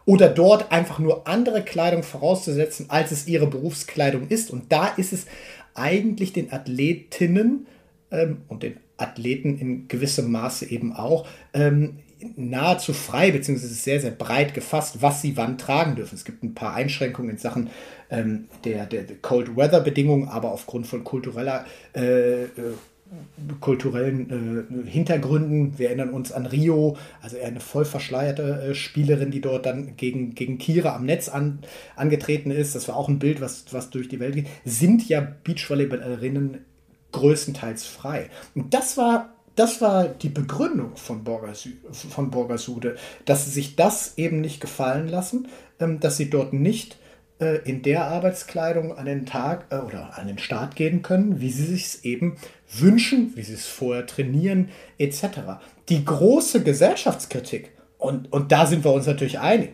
[0.05, 4.51] oder dort einfach nur andere Kleidung vorauszusetzen, als es ihre Berufskleidung ist.
[4.51, 5.25] Und da ist es
[5.73, 7.67] eigentlich den Athletinnen
[8.11, 11.99] ähm, und den Athleten in gewissem Maße eben auch ähm,
[12.35, 16.15] nahezu frei, beziehungsweise sehr, sehr breit gefasst, was sie wann tragen dürfen.
[16.15, 17.69] Es gibt ein paar Einschränkungen in Sachen
[18.09, 22.49] ähm, der, der, der Cold Weather Bedingungen, aber aufgrund von kultureller äh, äh,
[23.59, 25.77] kulturellen äh, Hintergründen.
[25.77, 29.95] Wir erinnern uns an Rio, also eher eine voll verschleierte äh, Spielerin, die dort dann
[29.97, 31.59] gegen, gegen Kira am Netz an,
[31.95, 32.75] angetreten ist.
[32.75, 34.47] Das war auch ein Bild, was, was durch die Welt geht.
[34.65, 36.59] Sind ja Beachvolleyballerinnen
[37.11, 38.29] größtenteils frei.
[38.55, 42.95] Und das war das war die Begründung von, Borgasude, von Borgasude,
[43.25, 45.47] dass sie sich das eben nicht gefallen lassen,
[45.79, 46.97] ähm, dass sie dort nicht
[47.39, 51.51] äh, in der Arbeitskleidung an den Tag äh, oder an den Start gehen können, wie
[51.51, 52.37] sie sich eben
[52.79, 55.23] wünschen, wie sie es vorher trainieren, etc.
[55.89, 59.71] Die große Gesellschaftskritik, und, und da sind wir uns natürlich einig,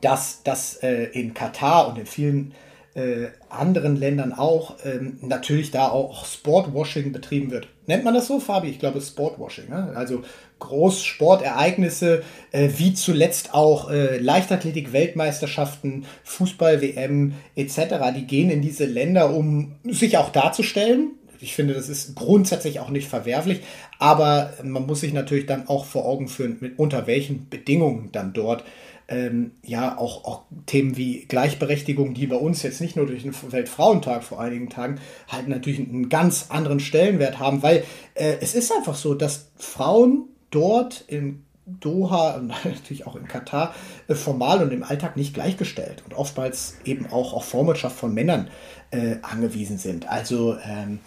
[0.00, 2.54] dass das äh, in Katar und in vielen
[2.94, 7.68] äh, anderen Ländern auch ähm, natürlich da auch Sportwashing betrieben wird.
[7.86, 8.68] Nennt man das so, Fabi?
[8.68, 9.68] Ich glaube, Sportwashing.
[9.68, 9.92] Ne?
[9.94, 10.22] Also
[10.58, 12.22] Großsportereignisse,
[12.52, 17.76] äh, wie zuletzt auch äh, Leichtathletik-Weltmeisterschaften, Fußball-WM etc.,
[18.16, 21.12] die gehen in diese Länder, um sich auch darzustellen.
[21.40, 23.60] Ich finde, das ist grundsätzlich auch nicht verwerflich,
[23.98, 28.32] aber man muss sich natürlich dann auch vor Augen führen, mit, unter welchen Bedingungen dann
[28.32, 28.64] dort
[29.08, 33.34] ähm, ja auch, auch Themen wie Gleichberechtigung, die bei uns jetzt nicht nur durch den
[33.50, 38.72] Weltfrauentag vor einigen Tagen halt natürlich einen ganz anderen Stellenwert haben, weil äh, es ist
[38.72, 43.74] einfach so, dass Frauen dort in Doha und natürlich auch in Katar
[44.08, 48.48] äh, formal und im Alltag nicht gleichgestellt und oftmals eben auch auf Vormundschaft von Männern
[48.92, 50.08] äh, angewiesen sind.
[50.08, 51.00] Also ähm,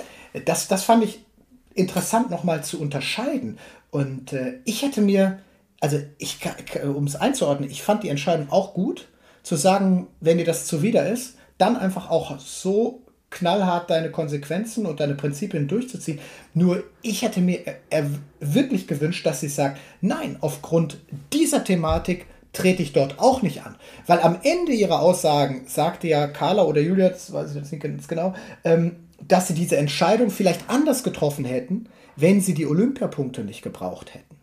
[0.45, 1.25] das, das fand ich
[1.73, 3.57] interessant nochmal zu unterscheiden.
[3.91, 5.39] Und äh, ich hätte mir,
[5.79, 6.39] also ich,
[6.83, 9.07] um es einzuordnen, ich fand die Entscheidung auch gut,
[9.43, 14.99] zu sagen, wenn dir das zuwider ist, dann einfach auch so knallhart deine Konsequenzen und
[14.99, 16.19] deine Prinzipien durchzuziehen.
[16.53, 17.59] Nur ich hätte mir
[18.39, 20.97] wirklich gewünscht, dass sie sagt, nein, aufgrund
[21.33, 23.75] dieser Thematik trete ich dort auch nicht an.
[24.05, 27.81] Weil am Ende ihrer Aussagen sagte ja Carla oder Julia, das weiß ich jetzt nicht
[27.81, 33.43] ganz genau, ähm, dass sie diese Entscheidung vielleicht anders getroffen hätten, wenn sie die Olympiapunkte
[33.43, 34.35] nicht gebraucht hätten.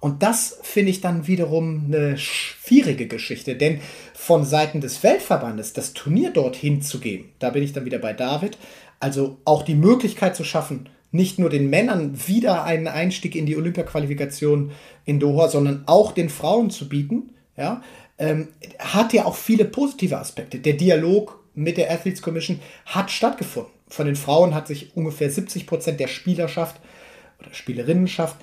[0.00, 3.80] Und das finde ich dann wiederum eine schwierige Geschichte, denn
[4.14, 8.14] von Seiten des Weltverbandes das Turnier dorthin zu geben, da bin ich dann wieder bei
[8.14, 8.56] David,
[8.98, 13.56] also auch die Möglichkeit zu schaffen, nicht nur den Männern wieder einen Einstieg in die
[13.56, 14.70] Olympia-Qualifikation
[15.04, 17.82] in Doha, sondern auch den Frauen zu bieten, ja,
[18.18, 20.58] ähm, hat ja auch viele positive Aspekte.
[20.60, 23.72] Der Dialog mit der Athletes Commission hat stattgefunden.
[23.90, 26.80] Von den Frauen hat sich ungefähr 70 Prozent der Spielerschaft
[27.40, 28.36] oder Spielerinnenschaft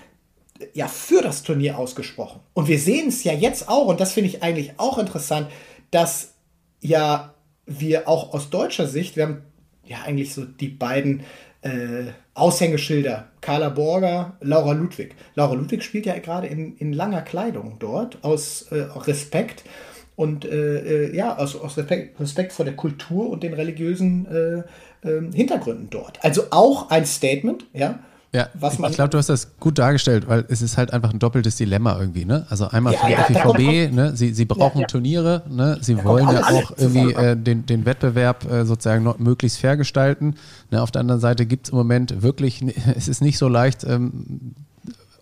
[0.74, 2.42] ja für das Turnier ausgesprochen.
[2.54, 5.50] Und wir sehen es ja jetzt auch, und das finde ich eigentlich auch interessant,
[5.92, 6.34] dass
[6.82, 7.34] ja
[7.66, 9.42] wir auch aus deutscher Sicht, wir haben
[9.86, 11.24] ja eigentlich so die beiden
[11.62, 15.16] äh, Aushängeschilder, Carla Borger, Laura Ludwig.
[15.36, 19.64] Laura Ludwig spielt ja gerade in, in langer Kleidung dort, aus äh, Respekt
[20.16, 24.64] und äh, äh ja, aus, aus Respekt, Respekt, vor der Kultur und den religiösen äh,
[25.04, 26.24] ähm, Hintergründen dort.
[26.24, 28.00] Also auch ein Statement, ja,
[28.34, 31.12] ja, was man ich glaube, du hast das gut dargestellt, weil es ist halt einfach
[31.12, 32.26] ein doppeltes Dilemma irgendwie.
[32.26, 32.46] Ne?
[32.50, 34.16] Also einmal ja, für die ja, FIVB, ne?
[34.16, 35.78] sie, sie brauchen ja, Turniere, ne?
[35.82, 40.36] sie wollen ja auch irgendwie äh, den, den Wettbewerb äh, sozusagen noch möglichst fair gestalten.
[40.72, 40.82] Ne?
[40.82, 42.64] Auf der anderen Seite gibt es im Moment wirklich,
[42.96, 44.54] es ist nicht so leicht, ähm,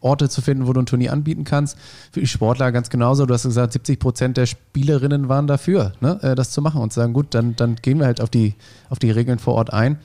[0.06, 1.78] Orte zu finden, wo du ein Turnier anbieten kannst.
[2.12, 3.26] Für die Sportler ganz genauso.
[3.26, 6.20] Du hast gesagt, 70 Prozent der Spielerinnen waren dafür, ne?
[6.22, 8.54] Äh, das zu machen und zu sagen, gut, dann, dann gehen wir halt auf die,
[8.90, 9.98] auf die Regeln vor Ort ein.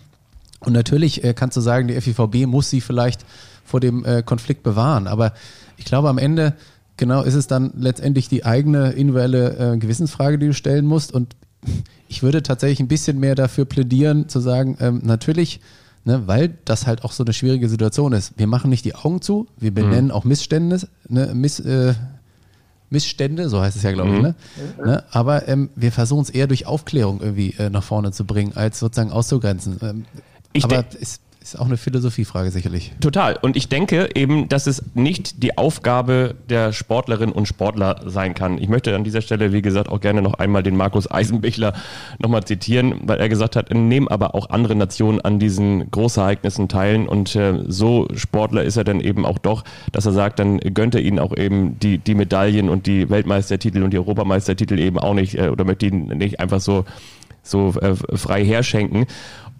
[0.60, 3.24] Und natürlich äh, kannst du sagen, die FIVB muss sie vielleicht
[3.64, 5.06] vor dem äh, Konflikt bewahren.
[5.06, 5.32] Aber
[5.76, 6.54] ich glaube, am Ende
[6.96, 11.12] genau ist es dann letztendlich die eigene individuelle Gewissensfrage, die du stellen musst.
[11.12, 11.34] Und
[12.08, 15.60] ich würde tatsächlich ein bisschen mehr dafür plädieren, zu sagen, ähm, natürlich,
[16.10, 18.32] ne, weil das halt auch so eine schwierige Situation ist.
[18.36, 20.10] Wir machen nicht die Augen zu, wir benennen mhm.
[20.10, 21.94] auch Missstände, ne, Miss, äh,
[22.90, 24.16] Missstände, so heißt es ja, glaube ich.
[24.16, 24.22] Mhm.
[24.22, 24.34] Ne?
[24.84, 25.04] ne?
[25.12, 28.80] Aber ähm, wir versuchen es eher durch Aufklärung irgendwie äh, nach vorne zu bringen, als
[28.80, 29.78] sozusagen auszugrenzen.
[29.82, 30.04] Ähm,
[30.52, 32.92] ich Aber ist, ist auch eine Philosophiefrage sicherlich.
[33.00, 33.38] Total.
[33.40, 38.58] Und ich denke eben, dass es nicht die Aufgabe der Sportlerinnen und Sportler sein kann.
[38.58, 41.72] Ich möchte an dieser Stelle, wie gesagt, auch gerne noch einmal den Markus Eisenbichler
[42.18, 47.08] nochmal zitieren, weil er gesagt hat, nehmen aber auch andere Nationen an diesen Großereignissen teilen.
[47.08, 50.94] Und äh, so Sportler ist er dann eben auch doch, dass er sagt, dann gönnt
[50.94, 55.14] er ihnen auch eben die, die Medaillen und die Weltmeistertitel und die Europameistertitel eben auch
[55.14, 56.84] nicht äh, oder möchte ihnen nicht einfach so
[57.42, 59.06] so äh, frei herschenken.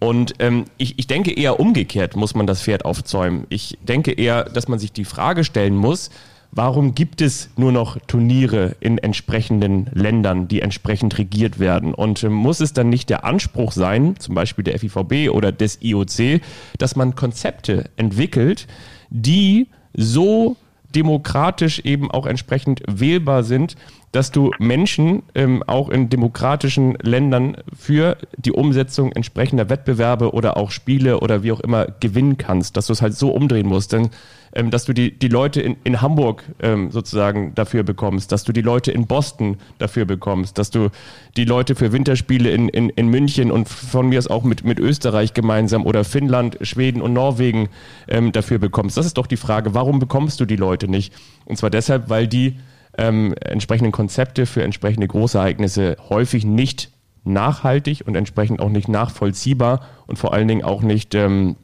[0.00, 3.46] Und ähm, ich, ich denke eher umgekehrt muss man das Pferd aufzäumen.
[3.50, 6.10] Ich denke eher, dass man sich die Frage stellen muss,
[6.52, 11.94] warum gibt es nur noch Turniere in entsprechenden Ländern, die entsprechend regiert werden?
[11.94, 15.78] Und äh, muss es dann nicht der Anspruch sein, zum Beispiel der FIVB oder des
[15.82, 16.40] IOC,
[16.78, 18.66] dass man Konzepte entwickelt,
[19.10, 20.56] die so
[20.94, 23.76] demokratisch eben auch entsprechend wählbar sind,
[24.12, 30.70] dass du Menschen ähm, auch in demokratischen Ländern für die Umsetzung entsprechender Wettbewerbe oder auch
[30.70, 33.92] Spiele oder wie auch immer gewinnen kannst, dass du es halt so umdrehen musst.
[33.92, 34.11] Denn
[34.53, 38.53] ähm, dass du die, die Leute in, in Hamburg ähm, sozusagen dafür bekommst, dass du
[38.53, 40.88] die Leute in Boston dafür bekommst, dass du
[41.37, 44.81] die Leute für Winterspiele in, in, in München und von mir aus auch mit, mit
[44.81, 47.68] Österreich gemeinsam oder Finnland, Schweden und Norwegen
[48.09, 48.96] ähm, dafür bekommst.
[48.96, 51.12] Das ist doch die Frage, warum bekommst du die Leute nicht?
[51.44, 52.57] Und zwar deshalb, weil die
[52.98, 56.90] ähm, entsprechenden Konzepte für entsprechende Großereignisse häufig nicht
[57.24, 61.57] nachhaltig und entsprechend auch nicht nachvollziehbar und vor allen Dingen auch nicht ähm,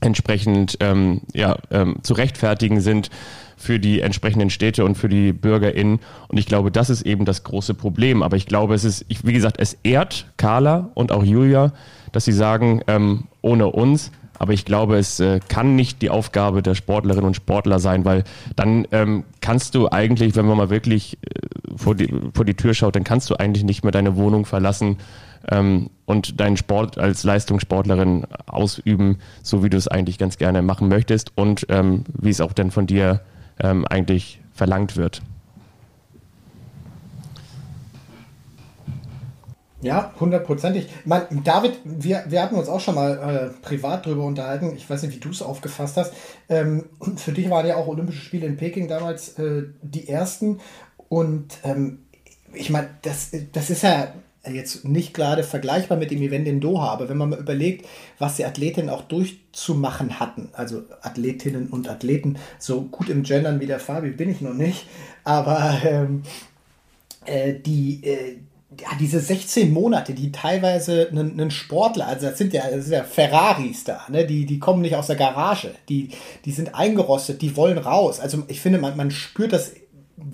[0.00, 3.10] entsprechend ähm, ja, ähm, zu rechtfertigen sind
[3.56, 6.00] für die entsprechenden Städte und für die BürgerInnen.
[6.28, 8.22] Und ich glaube, das ist eben das große Problem.
[8.22, 11.72] Aber ich glaube, es ist, ich, wie gesagt, es ehrt Carla und auch Julia,
[12.10, 14.10] dass sie sagen, ähm, ohne uns.
[14.42, 18.24] Aber ich glaube, es äh, kann nicht die Aufgabe der Sportlerinnen und Sportler sein, weil
[18.56, 22.74] dann ähm, kannst du eigentlich, wenn man mal wirklich äh, vor, die, vor die Tür
[22.74, 24.96] schaut, dann kannst du eigentlich nicht mehr deine Wohnung verlassen
[25.48, 30.88] ähm, und deinen Sport als Leistungssportlerin ausüben, so wie du es eigentlich ganz gerne machen
[30.88, 33.20] möchtest und ähm, wie es auch dann von dir
[33.60, 35.22] ähm, eigentlich verlangt wird.
[39.82, 40.88] Ja, hundertprozentig.
[41.42, 44.74] David, wir, wir hatten uns auch schon mal äh, privat drüber unterhalten.
[44.76, 46.14] Ich weiß nicht, wie du es aufgefasst hast.
[46.48, 46.84] Ähm,
[47.16, 50.60] für dich waren ja auch Olympische Spiele in Peking damals äh, die ersten.
[51.08, 52.04] Und ähm,
[52.54, 54.14] ich meine, das, das ist ja
[54.48, 57.86] jetzt nicht gerade vergleichbar mit dem Event in Doha, aber wenn man mal überlegt,
[58.18, 63.66] was die Athletinnen auch durchzumachen hatten, also Athletinnen und Athleten, so gut im Gendern wie
[63.66, 64.86] der Fabi bin ich noch nicht,
[65.22, 66.22] aber ähm,
[67.24, 68.38] äh, die, äh,
[68.80, 73.04] ja, diese 16 Monate, die teilweise einen Sportler, also das sind ja, das sind ja
[73.04, 74.26] Ferraris da, ne?
[74.26, 76.10] die, die kommen nicht aus der Garage, die,
[76.44, 78.20] die sind eingerostet, die wollen raus.
[78.20, 79.72] Also ich finde, man, man spürt das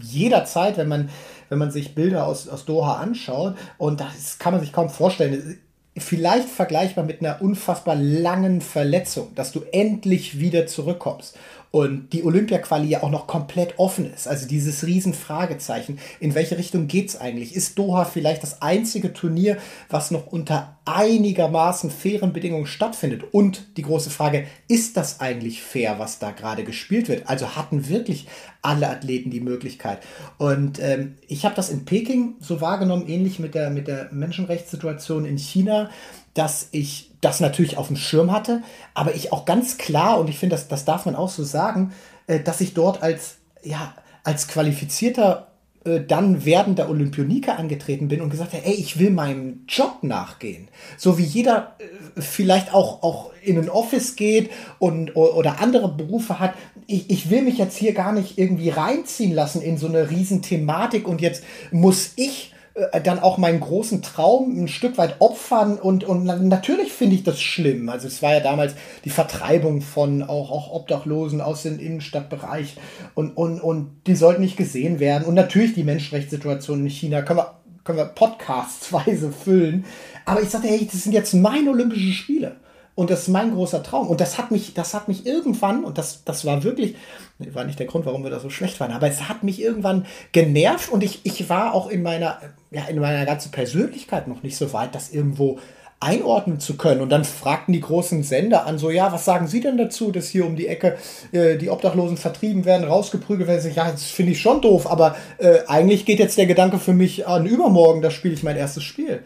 [0.00, 1.08] jederzeit, wenn man
[1.48, 3.56] wenn man sich Bilder aus, aus Doha anschaut.
[3.78, 5.58] Und das kann man sich kaum vorstellen.
[5.96, 11.36] Vielleicht vergleichbar mit einer unfassbar langen Verletzung, dass du endlich wieder zurückkommst
[11.70, 14.26] und die Olympia-Quali ja auch noch komplett offen ist.
[14.26, 15.98] Also dieses Riesenfragezeichen.
[16.20, 17.54] In welche Richtung geht es eigentlich?
[17.54, 19.58] Ist Doha vielleicht das einzige Turnier,
[19.90, 23.24] was noch unter einigermaßen fairen Bedingungen stattfindet?
[23.32, 27.28] Und die große Frage, ist das eigentlich fair, was da gerade gespielt wird?
[27.28, 28.26] Also hatten wirklich
[28.62, 30.00] alle Athleten die Möglichkeit.
[30.38, 35.24] Und ähm, ich habe das in Peking so wahrgenommen, ähnlich mit der, mit der Menschenrechtssituation
[35.24, 35.90] in China
[36.38, 38.62] dass ich das natürlich auf dem Schirm hatte,
[38.94, 41.92] aber ich auch ganz klar, und ich finde, das, das darf man auch so sagen,
[42.28, 45.48] äh, dass ich dort als, ja, als qualifizierter
[45.84, 50.68] äh, dann werdender Olympioniker angetreten bin und gesagt habe, ey, ich will meinem Job nachgehen.
[50.96, 56.38] So wie jeder äh, vielleicht auch, auch in ein Office geht und, oder andere Berufe
[56.38, 56.54] hat.
[56.86, 61.08] Ich, ich will mich jetzt hier gar nicht irgendwie reinziehen lassen in so eine Riesenthematik
[61.08, 62.54] und jetzt muss ich
[62.92, 67.24] äh, dann auch meinen großen Traum ein Stück weit opfern und, und natürlich finde ich
[67.24, 67.88] das schlimm.
[67.88, 72.76] Also es war ja damals die Vertreibung von auch, auch Obdachlosen aus dem Innenstadtbereich
[73.14, 75.24] und, und, und die sollten nicht gesehen werden.
[75.24, 79.84] Und natürlich die Menschenrechtssituation in China können wir, können wir podcastweise füllen.
[80.24, 82.56] Aber ich sagte, hey, das sind jetzt meine Olympischen Spiele.
[82.98, 84.08] Und das ist mein großer Traum.
[84.08, 86.96] Und das hat mich, das hat mich irgendwann, und das, das war wirklich,
[87.38, 90.04] war nicht der Grund, warum wir da so schlecht waren, aber es hat mich irgendwann
[90.32, 92.40] genervt und ich, ich war auch in meiner,
[92.72, 95.60] ja, in meiner ganzen Persönlichkeit noch nicht so weit, das irgendwo
[96.00, 97.00] einordnen zu können.
[97.00, 100.26] Und dann fragten die großen Sender an, so, ja, was sagen Sie denn dazu, dass
[100.26, 100.96] hier um die Ecke
[101.30, 103.72] äh, die Obdachlosen vertrieben werden, rausgeprügelt werden?
[103.76, 107.28] Ja, das finde ich schon doof, aber äh, eigentlich geht jetzt der Gedanke für mich
[107.28, 109.22] an übermorgen, da spiele ich mein erstes Spiel.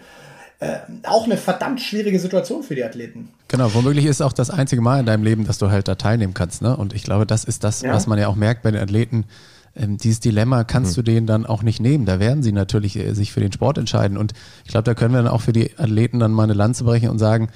[0.62, 3.30] Äh, auch eine verdammt schwierige Situation für die Athleten.
[3.48, 6.34] Genau, womöglich ist auch das einzige Mal in deinem Leben, dass du halt da teilnehmen
[6.34, 6.62] kannst.
[6.62, 6.76] Ne?
[6.76, 7.92] Und ich glaube, das ist das, ja.
[7.92, 9.24] was man ja auch merkt bei den Athleten.
[9.74, 10.94] Ähm, dieses Dilemma kannst mhm.
[10.94, 12.06] du denen dann auch nicht nehmen.
[12.06, 14.16] Da werden sie natürlich äh, sich für den Sport entscheiden.
[14.16, 16.84] Und ich glaube, da können wir dann auch für die Athleten dann mal eine Lanze
[16.84, 17.48] brechen und sagen,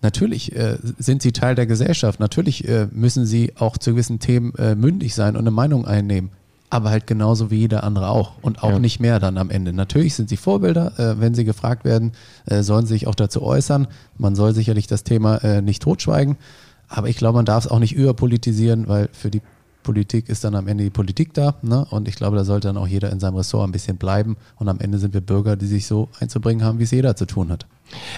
[0.00, 2.18] natürlich äh, sind sie Teil der Gesellschaft.
[2.18, 6.30] Natürlich äh, müssen sie auch zu gewissen Themen äh, mündig sein und eine Meinung einnehmen
[6.74, 8.78] aber halt genauso wie jeder andere auch und auch ja.
[8.80, 9.72] nicht mehr dann am Ende.
[9.72, 12.10] Natürlich sind sie Vorbilder, äh, wenn sie gefragt werden,
[12.46, 13.86] äh, sollen sie sich auch dazu äußern.
[14.18, 16.36] Man soll sicherlich das Thema äh, nicht totschweigen,
[16.88, 19.40] aber ich glaube, man darf es auch nicht überpolitisieren, weil für die
[19.84, 21.86] Politik ist dann am Ende die Politik da ne?
[21.90, 24.68] und ich glaube, da sollte dann auch jeder in seinem Ressort ein bisschen bleiben und
[24.68, 27.50] am Ende sind wir Bürger, die sich so einzubringen haben, wie es jeder zu tun
[27.50, 27.66] hat.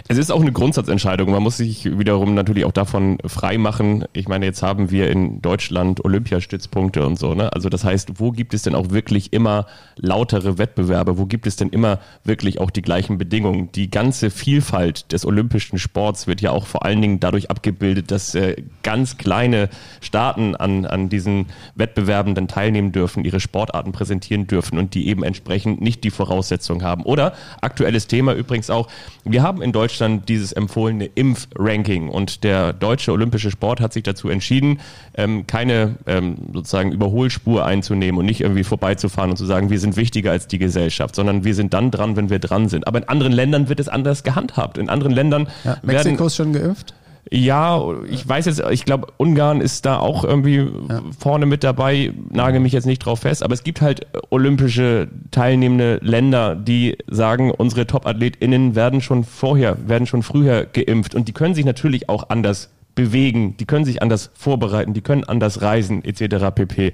[0.08, 1.30] Es ist auch eine Grundsatzentscheidung.
[1.30, 4.04] Man muss sich wiederum natürlich auch davon frei machen.
[4.12, 7.34] Ich meine, jetzt haben wir in Deutschland Olympiastützpunkte und so.
[7.34, 7.52] Ne?
[7.52, 11.18] Also das heißt, wo gibt es denn auch wirklich immer lautere Wettbewerbe?
[11.18, 13.70] Wo gibt es denn immer wirklich auch die gleichen Bedingungen?
[13.72, 18.34] Die ganze Vielfalt des olympischen Sports wird ja auch vor allen Dingen dadurch abgebildet, dass
[18.34, 19.68] äh, ganz kleine
[20.00, 25.22] Staaten an, an diesen Wettbewerben dann teilnehmen dürfen, ihre Sportarten präsentieren dürfen und die eben
[25.22, 27.02] entsprechend nicht die Voraussetzungen haben.
[27.02, 28.88] Oder aktuelles Thema übrigens auch,
[29.24, 34.28] wir haben in Deutschland dieses empfohlene Impfranking und der Deutsche Olympische Sport hat sich dazu
[34.28, 34.80] entschieden,
[35.14, 39.96] ähm, keine ähm, sozusagen Überholspur einzunehmen und nicht irgendwie vorbeizufahren und zu sagen, wir sind
[39.96, 42.86] wichtiger als die Gesellschaft, sondern wir sind dann dran, wenn wir dran sind.
[42.86, 44.78] Aber in anderen Ländern wird es anders gehandhabt.
[44.78, 46.94] In anderen Ländern ja, Mexiko werden, ist schon geimpft?
[47.30, 51.02] Ja, ich weiß jetzt, ich glaube, Ungarn ist da auch irgendwie ja.
[51.18, 55.98] vorne mit dabei, nagel mich jetzt nicht drauf fest, aber es gibt halt olympische teilnehmende
[56.02, 61.56] Länder, die sagen, unsere Top-AthletInnen werden schon vorher, werden schon früher geimpft und die können
[61.56, 66.46] sich natürlich auch anders bewegen, die können sich anders vorbereiten, die können anders reisen, etc.
[66.54, 66.92] pp.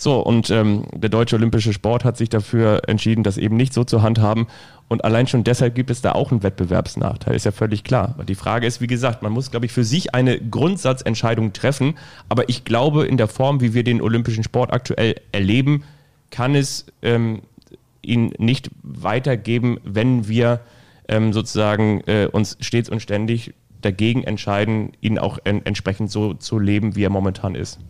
[0.00, 3.82] So, und ähm, der Deutsche Olympische Sport hat sich dafür entschieden, das eben nicht so
[3.82, 4.46] zu handhaben.
[4.86, 8.14] Und allein schon deshalb gibt es da auch einen Wettbewerbsnachteil, ist ja völlig klar.
[8.28, 11.98] Die Frage ist, wie gesagt, man muss, glaube ich, für sich eine Grundsatzentscheidung treffen.
[12.28, 15.82] Aber ich glaube, in der Form, wie wir den olympischen Sport aktuell erleben,
[16.30, 17.42] kann es ähm,
[18.00, 20.60] ihn nicht weitergeben, wenn wir
[21.08, 26.60] ähm, sozusagen äh, uns stets und ständig dagegen entscheiden, ihn auch en entsprechend so zu
[26.60, 27.80] leben, wie er momentan ist.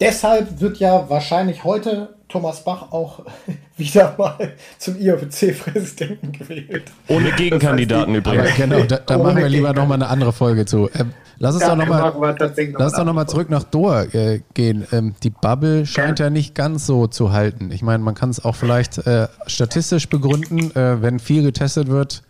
[0.00, 3.24] Deshalb wird ja wahrscheinlich heute Thomas Bach auch
[3.76, 6.92] wieder mal zum IOPC-Präsidenten gewählt.
[7.08, 8.56] Ohne Gegenkandidaten das heißt, übrigens.
[8.56, 10.88] genau, da, da machen wir lieber nochmal eine andere Folge zu.
[10.94, 14.86] Ähm, lass uns ja, doch nochmal noch zurück nach Doha äh, gehen.
[14.92, 16.26] Ähm, die Bubble scheint ja.
[16.26, 17.72] ja nicht ganz so zu halten.
[17.72, 20.70] Ich meine, man kann es auch vielleicht äh, statistisch begründen.
[20.76, 22.22] Äh, wenn viel getestet wird,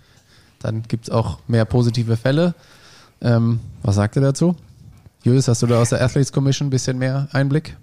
[0.60, 2.54] dann gibt es auch mehr positive Fälle.
[3.20, 4.56] Ähm, was sagt ihr dazu?
[5.22, 7.76] Julius, hast du da aus der Athletes Commission ein bisschen mehr Einblick?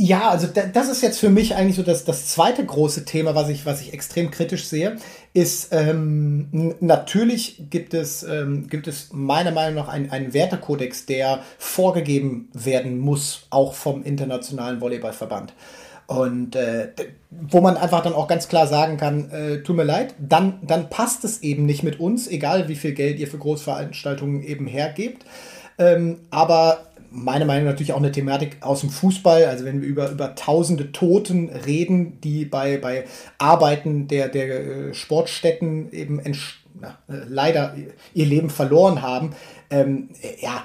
[0.00, 3.48] Ja, also das ist jetzt für mich eigentlich so das, das zweite große Thema, was
[3.48, 4.96] ich, was ich extrem kritisch sehe,
[5.34, 11.40] ist ähm, natürlich gibt es, ähm, gibt es meiner Meinung nach einen, einen Wertekodex, der
[11.58, 15.52] vorgegeben werden muss, auch vom Internationalen Volleyballverband.
[16.06, 16.92] Und äh,
[17.30, 20.90] wo man einfach dann auch ganz klar sagen kann, äh, tut mir leid, dann, dann
[20.90, 25.24] passt es eben nicht mit uns, egal wie viel Geld ihr für Großveranstaltungen eben hergebt.
[25.78, 29.44] Ähm, aber meine Meinung natürlich auch eine Thematik aus dem Fußball.
[29.44, 33.04] Also wenn wir über, über tausende Toten reden, die bei, bei
[33.38, 36.20] Arbeiten der, der äh, Sportstätten eben
[36.80, 37.74] na, äh, leider
[38.14, 39.34] ihr Leben verloren haben,
[39.70, 40.08] ähm,
[40.40, 40.64] ja,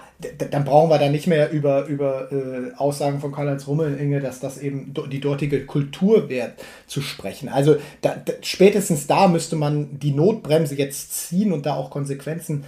[0.51, 4.57] dann brauchen wir da nicht mehr über, über äh, Aussagen von Karl-Heinz Rummelinge, dass das
[4.57, 6.53] eben die dortige Kultur wäre,
[6.87, 7.49] zu sprechen.
[7.49, 12.63] Also da, da, spätestens da müsste man die Notbremse jetzt ziehen und da auch Konsequenzen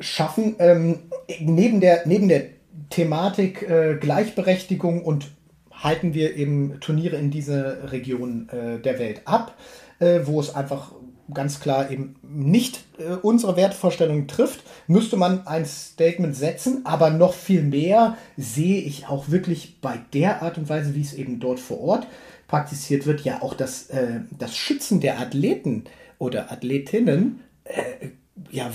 [0.00, 0.56] schaffen.
[0.58, 0.98] Ähm,
[1.40, 2.44] neben, der, neben der
[2.90, 5.30] Thematik äh, Gleichberechtigung und
[5.72, 9.56] halten wir eben Turniere in diese Region äh, der Welt ab,
[9.98, 10.92] äh, wo es einfach
[11.32, 17.34] ganz klar eben nicht äh, unsere Wertvorstellungen trifft, müsste man ein Statement setzen, aber noch
[17.34, 21.58] viel mehr sehe ich auch wirklich bei der Art und Weise, wie es eben dort
[21.58, 22.06] vor Ort
[22.46, 25.84] praktiziert wird, ja auch das, äh, das Schützen der Athleten
[26.18, 28.08] oder Athletinnen äh,
[28.50, 28.70] ja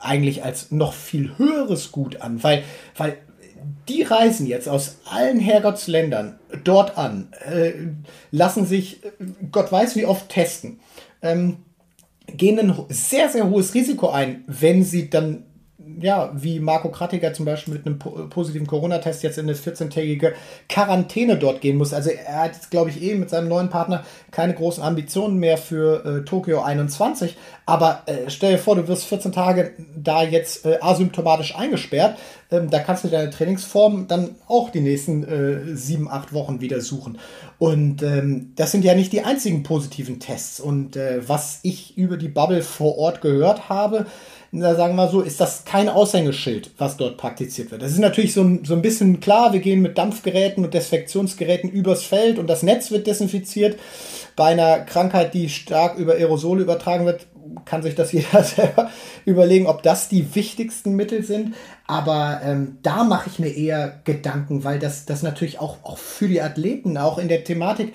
[0.00, 2.64] eigentlich als noch viel höheres Gut an, weil,
[2.96, 3.18] weil
[3.88, 7.72] die reisen jetzt aus allen Herrgottsländern dort an, äh,
[8.30, 9.10] lassen sich, äh,
[9.50, 10.80] Gott weiß wie oft, testen,
[11.22, 11.58] ähm,
[12.26, 15.44] gehen ein sehr, sehr hohes Risiko ein, wenn sie dann
[16.00, 20.32] ja, wie Marco Kratiger zum Beispiel mit einem positiven Corona-Test jetzt in eine 14-tägige
[20.68, 21.92] Quarantäne dort gehen muss.
[21.92, 25.58] Also er hat jetzt, glaube ich, eh mit seinem neuen Partner keine großen Ambitionen mehr
[25.58, 27.36] für äh, Tokio 21.
[27.66, 32.18] Aber äh, stell dir vor, du wirst 14 Tage da jetzt äh, asymptomatisch eingesperrt.
[32.50, 36.80] Ähm, da kannst du deine Trainingsform dann auch die nächsten äh, sieben, acht Wochen wieder
[36.80, 37.18] suchen.
[37.58, 40.60] Und ähm, das sind ja nicht die einzigen positiven Tests.
[40.60, 44.06] Und äh, was ich über die Bubble vor Ort gehört habe,
[44.50, 47.82] na, sagen wir mal so, ist das kein Aushängeschild, was dort praktiziert wird.
[47.82, 51.70] Das ist natürlich so ein, so ein bisschen klar, wir gehen mit Dampfgeräten und Desinfektionsgeräten
[51.70, 53.78] übers Feld und das Netz wird desinfiziert.
[54.36, 57.26] Bei einer Krankheit, die stark über Aerosole übertragen wird,
[57.66, 58.90] kann sich das jeder selber
[59.26, 61.54] überlegen, ob das die wichtigsten Mittel sind.
[61.86, 66.28] Aber ähm, da mache ich mir eher Gedanken, weil das, das natürlich auch, auch für
[66.28, 67.92] die Athleten, auch in der Thematik,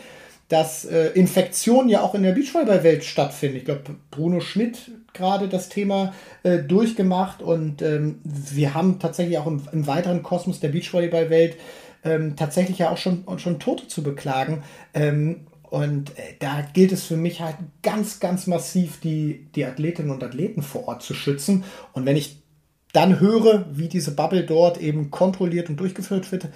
[0.49, 3.57] dass äh, Infektionen ja auch in der Beachvolleyball-Welt stattfinden.
[3.57, 9.47] Ich glaube, Bruno Schmidt gerade das Thema äh, durchgemacht und ähm, wir haben tatsächlich auch
[9.47, 11.57] im, im weiteren Kosmos der Beachvolleyball-Welt
[12.03, 14.63] ähm, tatsächlich ja auch schon, schon Tote zu beklagen.
[14.93, 20.11] Ähm, Und äh, da gilt es für mich halt ganz, ganz massiv, die, die Athletinnen
[20.11, 21.63] und Athleten vor Ort zu schützen.
[21.93, 22.43] Und wenn ich
[22.91, 26.49] dann höre, wie diese Bubble dort eben kontrolliert und durchgeführt wird,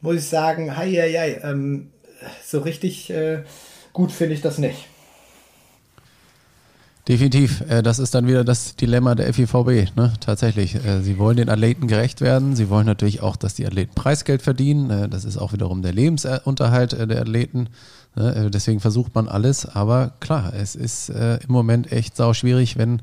[0.00, 1.90] muss ich sagen, hei, hei, hei ähm,
[2.42, 3.42] so richtig äh,
[3.92, 4.86] gut finde ich das nicht.
[7.08, 7.62] Definitiv.
[7.68, 9.94] Äh, das ist dann wieder das Dilemma der FIVB.
[9.96, 10.12] Ne?
[10.18, 10.74] Tatsächlich.
[10.74, 12.56] Äh, sie wollen den Athleten gerecht werden.
[12.56, 14.90] Sie wollen natürlich auch, dass die Athleten Preisgeld verdienen.
[14.90, 17.68] Äh, das ist auch wiederum der Lebensunterhalt der Athleten.
[18.16, 18.50] Ne?
[18.52, 19.66] Deswegen versucht man alles.
[19.66, 23.02] Aber klar, es ist im Moment echt sau schwierig, wenn,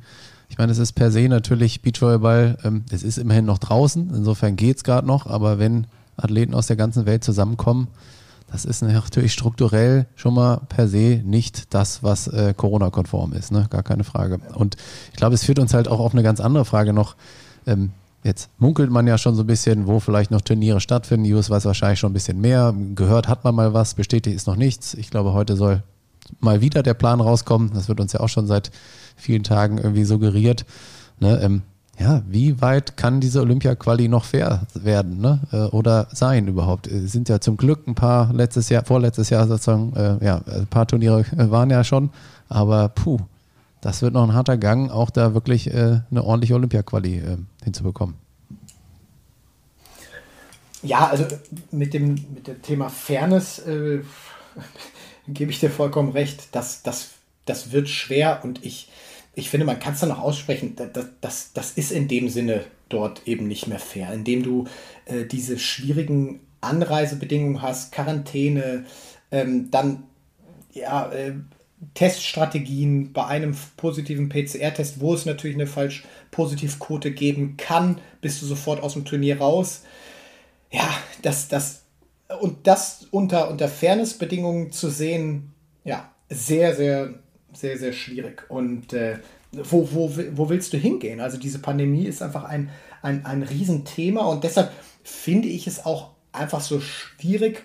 [0.50, 4.12] ich meine, es ist per se natürlich Beachvolleyball, ähm, es ist immerhin noch draußen.
[4.14, 5.28] Insofern geht es gerade noch.
[5.28, 5.88] Aber wenn
[6.18, 7.88] Athleten aus der ganzen Welt zusammenkommen,
[8.54, 13.66] das ist natürlich strukturell schon mal per se nicht das, was äh, Corona-konform ist, ne?
[13.72, 14.40] gar keine Frage.
[14.54, 14.78] Und
[15.10, 17.16] ich glaube, es führt uns halt auch auf eine ganz andere Frage noch.
[17.66, 17.94] Ähm,
[18.24, 21.28] jetzt munkelt man ja schon so ein bisschen, wo vielleicht noch Turniere stattfinden.
[21.28, 22.76] News weiß wahrscheinlich schon ein bisschen mehr.
[22.94, 24.94] Gehört hat man mal was, bestätigt ist noch nichts.
[24.94, 25.82] Ich glaube, heute soll
[26.40, 27.72] mal wieder der Plan rauskommen.
[27.74, 28.70] Das wird uns ja auch schon seit
[29.16, 30.64] vielen Tagen irgendwie suggeriert.
[31.20, 31.40] Ne?
[31.42, 31.64] Ähm,
[32.00, 35.40] ja, wie weit kann diese Olympia-Quali noch fair werden, ne?
[35.52, 36.88] Äh, oder sein überhaupt?
[36.88, 40.68] Es sind ja zum Glück ein paar letztes Jahr, vorletztes Jahr sozusagen, äh, ja, ein
[40.68, 42.10] paar Turniere waren ja schon,
[42.50, 43.20] aber puh,
[43.82, 48.16] das wird noch ein harter Gang, auch da wirklich äh, eine ordentliche Olympia-Quali äh, hinzubekommen.
[50.82, 51.26] Ja, also
[51.72, 54.02] mit dem, mit dem Thema Fairness äh,
[55.28, 56.48] gebe ich dir vollkommen recht.
[56.54, 57.12] Das, das,
[57.46, 58.90] das wird schwer und ich
[59.36, 62.66] ich finde, man kann es dann noch aussprechen, das, das, das ist in dem Sinne
[62.90, 64.66] dort eben nicht mehr fair, indem du
[65.06, 68.86] äh, diese schwierigen Anreisebedingungen hast, Quarantäne,
[69.32, 70.04] ähm, dann
[70.72, 71.34] ja, äh,
[71.96, 78.46] Teststrategien bei einem positiven PCR-Test, wo es natürlich eine falsch Positivquote geben kann, bist du
[78.46, 79.84] sofort aus dem Turnier raus.
[80.72, 80.88] Ja,
[81.22, 81.84] das, das,
[82.40, 85.54] und das unter, unter Fairnessbedingungen zu sehen,
[85.84, 87.16] ja, sehr, sehr
[87.54, 88.46] sehr, sehr schwierig.
[88.50, 89.18] Und äh,
[89.52, 91.20] wo, wo, wo willst du hingehen?
[91.20, 92.70] Also diese Pandemie ist einfach ein,
[93.02, 94.72] ein, ein Riesenthema und deshalb
[95.04, 97.64] finde ich es auch einfach so schwierig,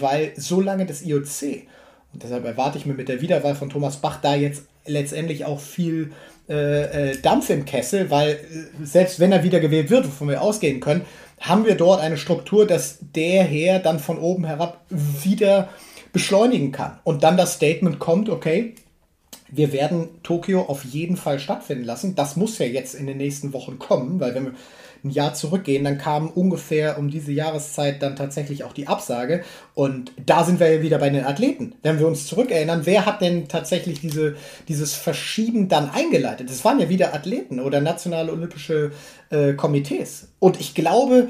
[0.00, 1.66] weil so lange das IOC,
[2.12, 5.60] und deshalb erwarte ich mir mit der Wiederwahl von Thomas Bach da jetzt letztendlich auch
[5.60, 6.12] viel
[6.48, 10.40] äh, äh Dampf im Kessel, weil äh, selbst wenn er wieder gewählt wird, wovon wir
[10.40, 11.02] ausgehen können,
[11.40, 15.68] haben wir dort eine Struktur, dass der Herr dann von oben herab wieder
[16.12, 16.98] beschleunigen kann.
[17.04, 18.74] Und dann das Statement kommt, okay,
[19.48, 22.14] wir werden Tokio auf jeden Fall stattfinden lassen.
[22.14, 24.52] Das muss ja jetzt in den nächsten Wochen kommen, weil wenn wir
[25.04, 29.42] ein Jahr zurückgehen, dann kam ungefähr um diese Jahreszeit dann tatsächlich auch die Absage.
[29.74, 31.74] Und da sind wir ja wieder bei den Athleten.
[31.82, 34.36] Wenn wir uns zurückerinnern, wer hat denn tatsächlich diese,
[34.68, 36.50] dieses Verschieben dann eingeleitet?
[36.50, 38.92] Das waren ja wieder Athleten oder nationale olympische
[39.30, 40.28] äh, Komitees.
[40.38, 41.28] Und ich glaube,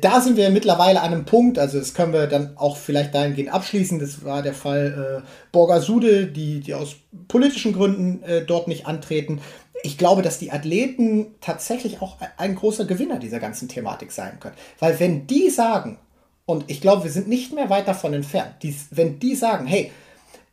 [0.00, 3.52] da sind wir mittlerweile an einem Punkt, also das können wir dann auch vielleicht dahingehend
[3.52, 4.00] abschließen.
[4.00, 6.96] Das war der Fall äh, Borgasude, die, die aus
[7.28, 9.40] politischen Gründen äh, dort nicht antreten.
[9.84, 14.56] Ich glaube, dass die Athleten tatsächlich auch ein großer Gewinner dieser ganzen Thematik sein können.
[14.80, 15.98] Weil wenn die sagen,
[16.44, 19.92] und ich glaube, wir sind nicht mehr weit davon entfernt, die, wenn die sagen, hey,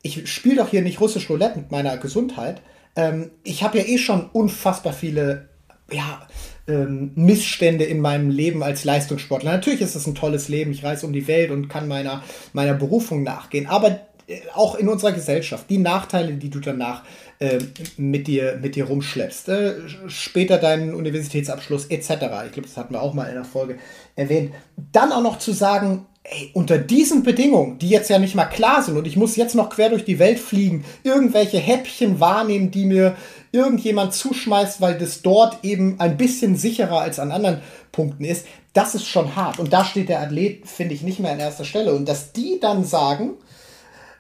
[0.03, 2.61] ich spiele doch hier nicht russisch Roulette mit meiner Gesundheit,
[2.95, 5.49] ähm, ich habe ja eh schon unfassbar viele,
[5.91, 6.28] ja,
[6.68, 9.51] ähm, Missstände in meinem Leben als Leistungssportler.
[9.51, 12.74] Natürlich ist es ein tolles Leben, ich reise um die Welt und kann meiner, meiner
[12.74, 17.03] Berufung nachgehen, aber äh, auch in unserer Gesellschaft, die Nachteile, die du danach
[17.39, 17.59] äh,
[17.97, 19.74] mit, dir, mit dir rumschleppst, äh,
[20.07, 22.09] später deinen Universitätsabschluss etc.,
[22.47, 23.78] ich glaube, das hatten wir auch mal in der Folge
[24.16, 24.53] erwähnt,
[24.91, 28.82] dann auch noch zu sagen, ey, unter diesen Bedingungen, die jetzt ja nicht mal klar
[28.82, 32.86] sind und ich muss jetzt noch quer durch die Welt fliegen, irgendwelche Häppchen wahrnehmen, die
[32.86, 33.15] mir
[33.51, 37.61] irgendjemand zuschmeißt, weil das dort eben ein bisschen sicherer als an anderen
[37.91, 39.59] Punkten ist, das ist schon hart.
[39.59, 41.93] Und da steht der Athlet, finde ich, nicht mehr an erster Stelle.
[41.93, 43.36] Und dass die dann sagen,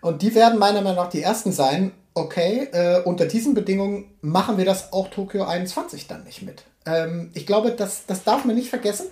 [0.01, 4.57] und die werden meiner Meinung nach die Ersten sein, okay, äh, unter diesen Bedingungen machen
[4.57, 6.63] wir das auch Tokio 21 dann nicht mit.
[6.85, 9.07] Ähm, ich glaube, das, das darf man nicht vergessen,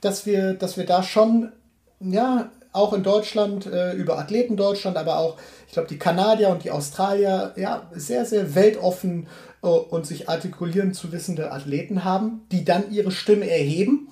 [0.00, 1.52] dass wir, dass wir da schon,
[2.00, 6.62] ja, auch in Deutschland, äh, über Athleten Deutschland, aber auch, ich glaube, die Kanadier und
[6.62, 9.28] die Australier, ja, sehr, sehr weltoffen
[9.62, 14.08] äh, und sich artikulieren zu wissende Athleten haben, die dann ihre Stimme erheben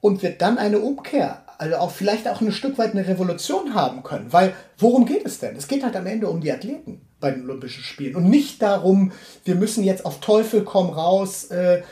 [0.00, 4.02] und wir dann eine Umkehr, also auch vielleicht auch ein Stück weit eine Revolution haben
[4.02, 4.32] können.
[4.32, 5.54] Weil worum geht es denn?
[5.54, 9.12] Es geht halt am Ende um die Athleten bei den Olympischen Spielen und nicht darum,
[9.44, 11.82] wir müssen jetzt auf Teufel komm raus, äh,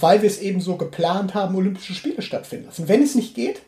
[0.00, 2.88] weil wir es eben so geplant haben, Olympische Spiele stattfinden lassen.
[2.88, 3.62] Wenn es nicht geht,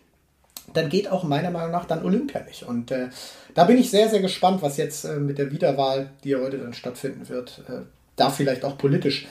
[0.74, 2.64] dann geht auch meiner Meinung nach dann Olympia nicht.
[2.64, 3.08] Und äh,
[3.54, 6.58] da bin ich sehr, sehr gespannt, was jetzt äh, mit der Wiederwahl, die ja heute
[6.58, 7.82] dann stattfinden wird, äh,
[8.16, 9.26] da vielleicht auch politisch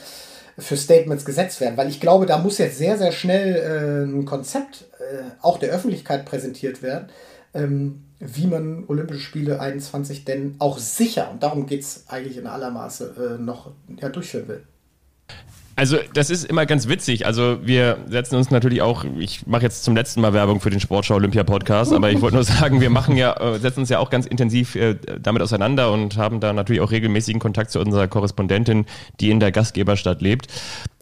[0.57, 1.77] für Statements gesetzt werden.
[1.77, 5.71] Weil ich glaube, da muss jetzt sehr, sehr schnell äh, ein Konzept äh, auch der
[5.71, 7.09] Öffentlichkeit präsentiert werden,
[7.53, 12.47] ähm, wie man Olympische Spiele 21 denn auch sicher, und darum geht es eigentlich in
[12.47, 14.63] aller Maße, äh, noch ja, durchführen will.
[15.75, 17.25] Also das ist immer ganz witzig.
[17.25, 20.79] Also wir setzen uns natürlich auch, ich mache jetzt zum letzten Mal Werbung für den
[20.79, 23.99] Sportschau Olympia Podcast, aber ich wollte nur sagen, wir machen ja, äh, setzen uns ja
[23.99, 28.07] auch ganz intensiv äh, damit auseinander und haben da natürlich auch regelmäßigen Kontakt zu unserer
[28.07, 28.85] Korrespondentin,
[29.19, 30.47] die in der Gastgeberstadt lebt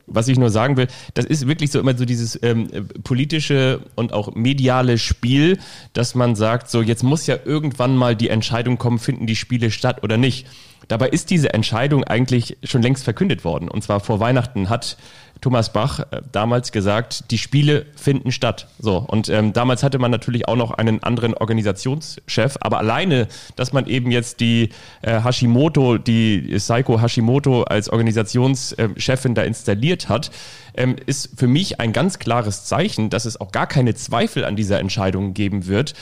[0.09, 2.69] was ich nur sagen will, das ist wirklich so immer so dieses ähm,
[3.03, 5.59] politische und auch mediale Spiel,
[5.93, 9.71] dass man sagt, so jetzt muss ja irgendwann mal die Entscheidung kommen, finden die Spiele
[9.71, 10.47] statt oder nicht.
[10.87, 13.69] Dabei ist diese Entscheidung eigentlich schon längst verkündet worden.
[13.69, 14.97] Und zwar vor Weihnachten hat
[15.41, 18.67] Thomas Bach äh, damals gesagt, die Spiele finden statt.
[18.79, 23.73] So und ähm, damals hatte man natürlich auch noch einen anderen Organisationschef, aber alleine, dass
[23.73, 24.69] man eben jetzt die
[25.01, 30.31] äh, Hashimoto, die Saiko Hashimoto als Organisationschefin da installiert hat,
[30.75, 34.55] ähm, ist für mich ein ganz klares Zeichen, dass es auch gar keine Zweifel an
[34.55, 35.93] dieser Entscheidung geben wird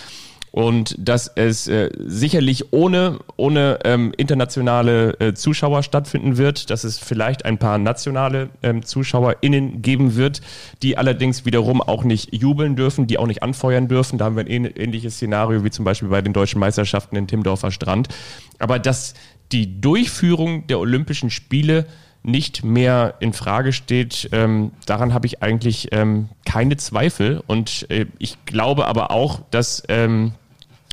[0.52, 6.98] und dass es äh, sicherlich ohne, ohne ähm, internationale äh, Zuschauer stattfinden wird, dass es
[6.98, 10.42] vielleicht ein paar nationale ähm, ZuschauerInnen geben wird,
[10.82, 14.18] die allerdings wiederum auch nicht jubeln dürfen, die auch nicht anfeuern dürfen.
[14.18, 17.72] Da haben wir ein ähnliches Szenario wie zum Beispiel bei den deutschen Meisterschaften in Timdorfer
[17.72, 18.08] Strand.
[18.58, 19.14] Aber dass
[19.52, 21.86] die Durchführung der Olympischen Spiele
[22.28, 27.42] nicht mehr in Frage steht, ähm, daran habe ich eigentlich ähm, keine Zweifel.
[27.48, 30.34] Und äh, ich glaube aber auch, dass ähm,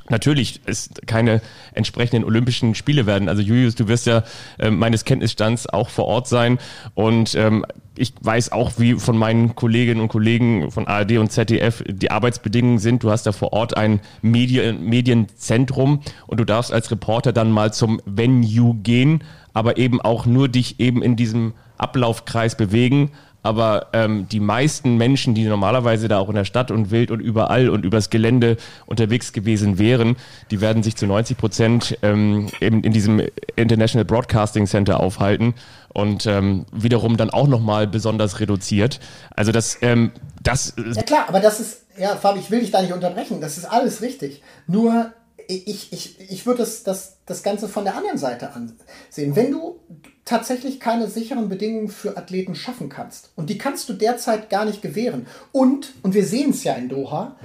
[0.09, 1.41] natürlich es keine
[1.73, 3.29] entsprechenden Olympischen Spiele werden.
[3.29, 4.23] Also Julius, du wirst ja
[4.59, 6.59] äh, meines Kenntnisstands auch vor Ort sein
[6.95, 7.65] und ähm,
[7.97, 12.79] ich weiß auch, wie von meinen Kolleginnen und Kollegen von ARD und ZDF die Arbeitsbedingungen
[12.79, 13.05] sind.
[13.05, 17.73] Du hast da vor Ort ein Medien Medienzentrum und du darfst als Reporter dann mal
[17.73, 19.23] zum Venue gehen,
[19.55, 23.11] aber eben auch nur dich eben in diesem Ablaufkreis bewegen
[23.45, 27.21] aber ähm, die meisten Menschen, die normalerweise da auch in der Stadt und wild und
[27.21, 30.17] überall und übers Gelände unterwegs gewesen wären,
[30.51, 33.23] die werden sich zu 90 Prozent ähm, eben in diesem
[33.55, 35.53] International Broadcasting Center aufhalten
[35.93, 38.99] und ähm, wiederum dann auch nochmal besonders reduziert.
[39.37, 40.73] Also das, ähm, das.
[40.95, 43.43] Ja klar, aber das ist, ja, Fabi, ich will dich da nicht unterbrechen.
[43.43, 44.43] Das ist alles richtig.
[44.67, 45.13] Nur
[45.49, 49.37] ich, ich, ich würde das, das, das Ganze von der anderen Seite ansehen.
[49.37, 49.81] Wenn du
[50.25, 54.83] tatsächlich keine sicheren Bedingungen für Athleten schaffen kannst, und die kannst du derzeit gar nicht
[54.83, 57.37] gewähren, und, und wir sehen es ja in Doha,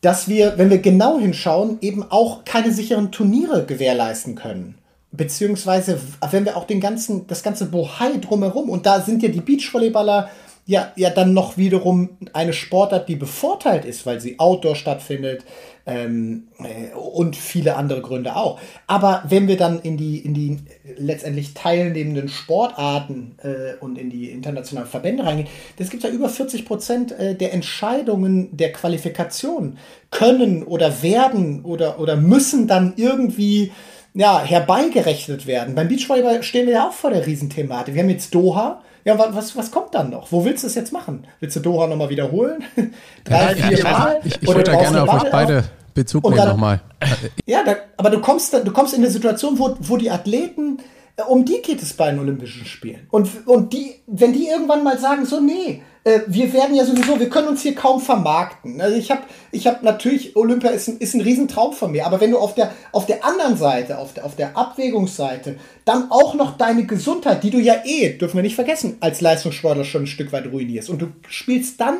[0.00, 4.78] dass wir, wenn wir genau hinschauen, eben auch keine sicheren Turniere gewährleisten können.
[5.10, 5.98] Beziehungsweise,
[6.30, 10.30] wenn wir auch den ganzen, das ganze Bohai drumherum, und da sind ja die Beachvolleyballer
[10.66, 15.44] ja, ja dann noch wiederum eine Sportart, die bevorteilt ist, weil sie outdoor stattfindet,
[15.86, 18.58] ähm, äh, und viele andere Gründe auch.
[18.88, 20.58] Aber wenn wir dann in die, in die
[20.98, 25.48] letztendlich teilnehmenden Sportarten äh, und in die internationalen Verbände reingehen,
[25.78, 29.78] das gibt ja über 40 Prozent äh, der Entscheidungen der Qualifikation
[30.10, 33.70] können oder werden oder, oder müssen dann irgendwie
[34.12, 35.76] ja, herbeigerechnet werden.
[35.76, 37.94] Beim Beachvolleyball stehen wir ja auch vor der Riesenthematik.
[37.94, 40.32] Wir haben jetzt Doha, ja, was, was kommt dann noch?
[40.32, 41.24] Wo willst du es jetzt machen?
[41.38, 42.64] Willst du Doha nochmal wiederholen?
[43.24, 44.20] Drei, ja, vier Mal?
[44.24, 46.80] Ich, ich, würde da gerne auf euch beide Bezug nehmen nochmal.
[47.46, 50.78] Ja, da, aber du kommst, du kommst in eine Situation, wo, wo die Athleten,
[51.24, 53.06] um die geht es bei den Olympischen Spielen.
[53.10, 57.18] Und, und die, wenn die irgendwann mal sagen, so, nee, äh, wir werden ja sowieso,
[57.18, 58.80] wir können uns hier kaum vermarkten.
[58.80, 62.20] Also ich habe ich hab natürlich, Olympia ist ein, ist ein Riesentraum von mir, aber
[62.20, 66.34] wenn du auf der, auf der anderen Seite, auf der, auf der Abwägungsseite, dann auch
[66.34, 70.06] noch deine Gesundheit, die du ja eh, dürfen wir nicht vergessen, als Leistungssportler schon ein
[70.06, 71.96] Stück weit ruinierst und du spielst dann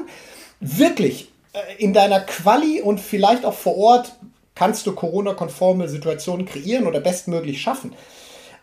[0.61, 4.13] wirklich äh, in deiner Quali und vielleicht auch vor Ort
[4.55, 7.93] kannst du Corona-konforme Situationen kreieren oder bestmöglich schaffen.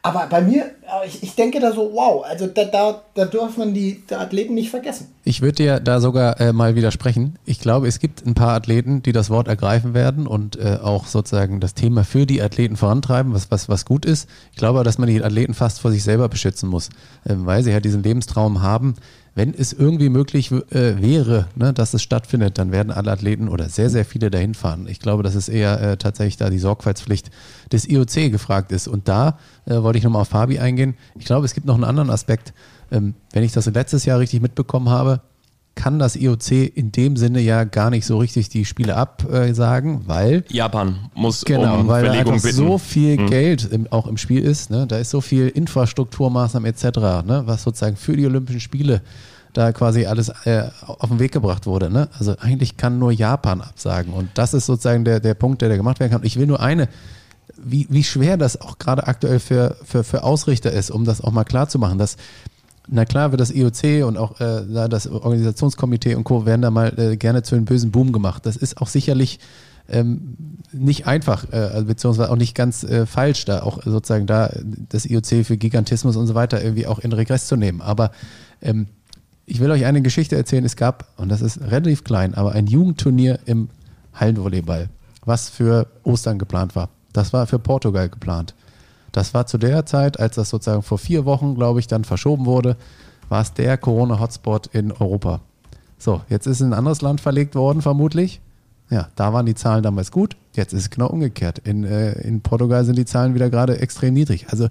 [0.06, 3.58] Aber bei mir, äh, ich, ich denke da so, wow, also da, da, da dürfen
[3.58, 5.08] man die, die Athleten nicht vergessen.
[5.24, 7.40] Ich würde dir da sogar äh, mal widersprechen.
[7.46, 11.08] Ich glaube, es gibt ein paar Athleten, die das Wort ergreifen werden und äh, auch
[11.08, 14.28] sozusagen das Thema für die Athleten vorantreiben, was, was, was gut ist.
[14.52, 16.90] Ich glaube, dass man die Athleten fast vor sich selber beschützen muss,
[17.24, 18.96] äh, weil sie ja diesen Lebenstraum haben,
[19.36, 23.68] wenn es irgendwie möglich äh, wäre, ne, dass es stattfindet, dann werden alle Athleten oder
[23.68, 24.88] sehr, sehr viele dahin fahren.
[24.88, 27.32] Ich glaube, dass es eher äh, tatsächlich da die Sorgfaltspflicht
[27.72, 28.88] des IOC gefragt ist.
[28.88, 30.96] Und da äh, wollte ich nochmal auf Fabi eingehen.
[31.18, 32.54] Ich glaube, es gibt noch einen anderen Aspekt.
[32.92, 35.22] Ähm, wenn ich das letztes Jahr richtig mitbekommen habe,
[35.76, 40.44] kann das IOC in dem Sinne ja gar nicht so richtig die Spiele absagen, weil
[40.50, 43.28] Japan muss genau, um weil Verlegung da so viel hm.
[43.28, 44.70] Geld im, auch im Spiel ist.
[44.70, 44.86] Ne?
[44.88, 46.86] Da ist so viel Infrastrukturmaßnahmen etc.,
[47.26, 47.44] ne?
[47.46, 49.02] was sozusagen für die Olympischen Spiele
[49.54, 51.90] da quasi alles äh, auf den Weg gebracht wurde.
[51.90, 52.08] Ne?
[52.18, 55.78] Also eigentlich kann nur Japan absagen und das ist sozusagen der, der Punkt, der da
[55.78, 56.24] gemacht werden kann.
[56.24, 56.88] Ich will nur eine
[57.56, 61.32] wie, wie schwer das auch gerade aktuell für, für, für Ausrichter ist, um das auch
[61.32, 62.18] mal klar zu machen, dass
[62.88, 66.46] na klar wird das IOC und auch äh, das Organisationskomitee und Co.
[66.46, 68.46] werden da mal äh, gerne zu einem bösen Boom gemacht.
[68.46, 69.40] Das ist auch sicherlich
[69.90, 70.36] ähm,
[70.72, 74.52] nicht einfach, äh, also beziehungsweise auch nicht ganz äh, falsch, da auch sozusagen da
[74.90, 77.82] das IOC für Gigantismus und so weiter irgendwie auch in Regress zu nehmen.
[77.82, 78.12] Aber
[78.62, 78.88] ähm,
[79.46, 80.66] ich will euch eine Geschichte erzählen.
[80.66, 83.70] Es gab, und das ist relativ klein, aber ein Jugendturnier im
[84.14, 84.90] Hallenvolleyball,
[85.26, 86.90] was für Ostern geplant war.
[87.12, 88.56] Das war für Portugal geplant.
[89.14, 92.46] Das war zu der Zeit, als das sozusagen vor vier Wochen, glaube ich, dann verschoben
[92.46, 92.76] wurde,
[93.30, 95.40] war es der Corona-Hotspot in Europa.
[95.98, 98.42] So, jetzt ist ein anderes Land verlegt worden, vermutlich.
[98.90, 100.36] Ja, da waren die Zahlen damals gut.
[100.54, 101.60] Jetzt ist es genau umgekehrt.
[101.60, 104.48] In, äh, in Portugal sind die Zahlen wieder gerade extrem niedrig.
[104.50, 104.68] Also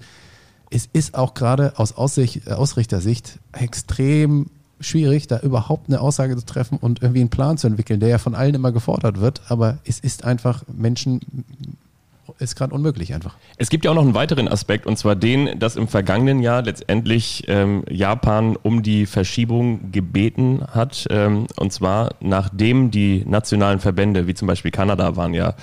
[0.69, 4.47] es ist auch gerade aus Aussicht, Ausrichtersicht extrem
[4.79, 8.17] schwierig, da überhaupt eine Aussage zu treffen und irgendwie einen Plan zu entwickeln, der ja
[8.17, 9.41] von allen immer gefordert wird.
[9.49, 11.21] Aber es ist einfach Menschen
[12.39, 13.35] ist gerade unmöglich einfach.
[13.57, 16.61] Es gibt ja auch noch einen weiteren Aspekt und zwar den, dass im vergangenen Jahr
[16.61, 24.27] letztendlich ähm, Japan um die Verschiebung gebeten hat ähm, und zwar nachdem die nationalen Verbände,
[24.27, 25.55] wie zum Beispiel Kanada, waren ja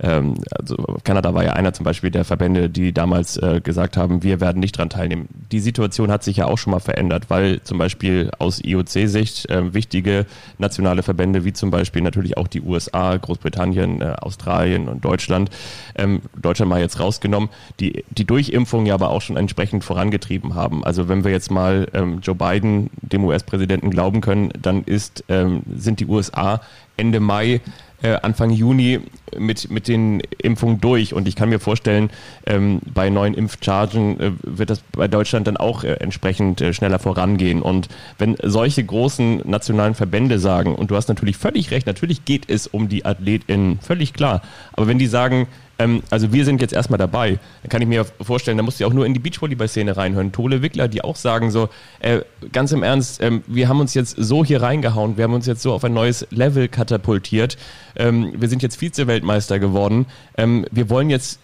[0.00, 4.22] ähm, also Kanada war ja einer zum Beispiel der Verbände, die damals äh, gesagt haben,
[4.22, 5.28] wir werden nicht dran teilnehmen.
[5.50, 9.74] Die Situation hat sich ja auch schon mal verändert, weil zum Beispiel aus IOC-Sicht äh,
[9.74, 10.26] wichtige
[10.58, 15.50] nationale Verbände wie zum Beispiel natürlich auch die USA, Großbritannien, äh, Australien und Deutschland,
[15.94, 17.48] ähm, Deutschland mal jetzt rausgenommen,
[17.80, 20.84] die die Durchimpfung ja aber auch schon entsprechend vorangetrieben haben.
[20.84, 25.62] Also wenn wir jetzt mal ähm, Joe Biden, dem US-Präsidenten, glauben können, dann ist, ähm,
[25.76, 26.60] sind die USA
[26.96, 27.60] Ende Mai
[28.02, 29.00] äh, Anfang Juni
[29.38, 31.14] mit, mit den Impfungen durch.
[31.14, 32.10] Und ich kann mir vorstellen,
[32.46, 36.98] ähm, bei neuen Impfchargen äh, wird das bei Deutschland dann auch äh, entsprechend äh, schneller
[36.98, 37.62] vorangehen.
[37.62, 37.88] Und
[38.18, 42.66] wenn solche großen nationalen Verbände sagen, und du hast natürlich völlig recht, natürlich geht es
[42.66, 44.42] um die AthletInnen, völlig klar.
[44.72, 45.46] Aber wenn die sagen,
[45.78, 47.38] ähm, also wir sind jetzt erstmal dabei.
[47.62, 50.32] Dann kann ich mir vorstellen, da musst du ja auch nur in die Beachvolleyball-Szene reinhören.
[50.32, 51.68] Tole Wickler, die auch sagen so,
[52.00, 52.20] äh,
[52.52, 55.62] ganz im Ernst, ähm, wir haben uns jetzt so hier reingehauen, wir haben uns jetzt
[55.62, 57.56] so auf ein neues Level katapultiert.
[57.96, 60.06] Ähm, wir sind jetzt Vize-Weltmeister geworden.
[60.36, 61.40] Ähm, wir wollen jetzt,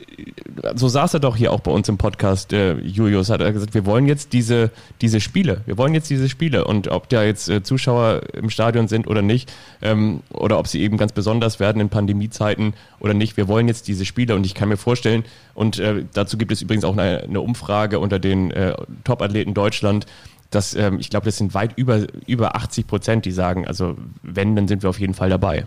[0.75, 3.75] so saß er doch hier auch bei uns im Podcast, äh, Julius, hat er gesagt,
[3.75, 4.71] wir wollen jetzt diese,
[5.01, 8.89] diese Spiele, wir wollen jetzt diese Spiele und ob da jetzt äh, Zuschauer im Stadion
[8.89, 9.53] sind oder nicht,
[9.83, 13.89] ähm, oder ob sie eben ganz besonders werden in Pandemiezeiten oder nicht, wir wollen jetzt
[13.89, 17.23] diese Spiele und ich kann mir vorstellen, und äh, dazu gibt es übrigens auch eine,
[17.23, 20.07] eine Umfrage unter den äh, Top-Athleten Deutschland,
[20.51, 24.57] dass ähm, ich glaube, das sind weit über, über 80 Prozent, die sagen, also wenn,
[24.57, 25.65] dann sind wir auf jeden Fall dabei.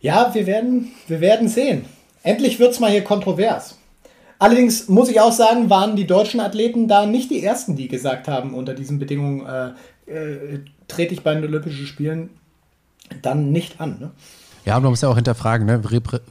[0.00, 1.84] Ja, wir werden, wir werden sehen.
[2.22, 3.78] Endlich wird es mal hier kontrovers.
[4.38, 8.28] Allerdings muss ich auch sagen, waren die deutschen Athleten da nicht die ersten, die gesagt
[8.28, 12.30] haben, unter diesen Bedingungen äh, äh, trete ich bei den Olympischen Spielen
[13.22, 13.98] dann nicht an.
[13.98, 14.10] Ne?
[14.66, 15.80] Ja, und man muss ja auch hinterfragen, ne,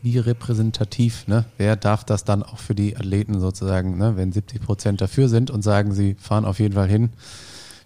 [0.02, 4.62] wie repräsentativ, ne, wer darf das dann auch für die Athleten sozusagen, ne, wenn 70
[4.62, 7.12] Prozent dafür sind und sagen, sie fahren auf jeden Fall hin.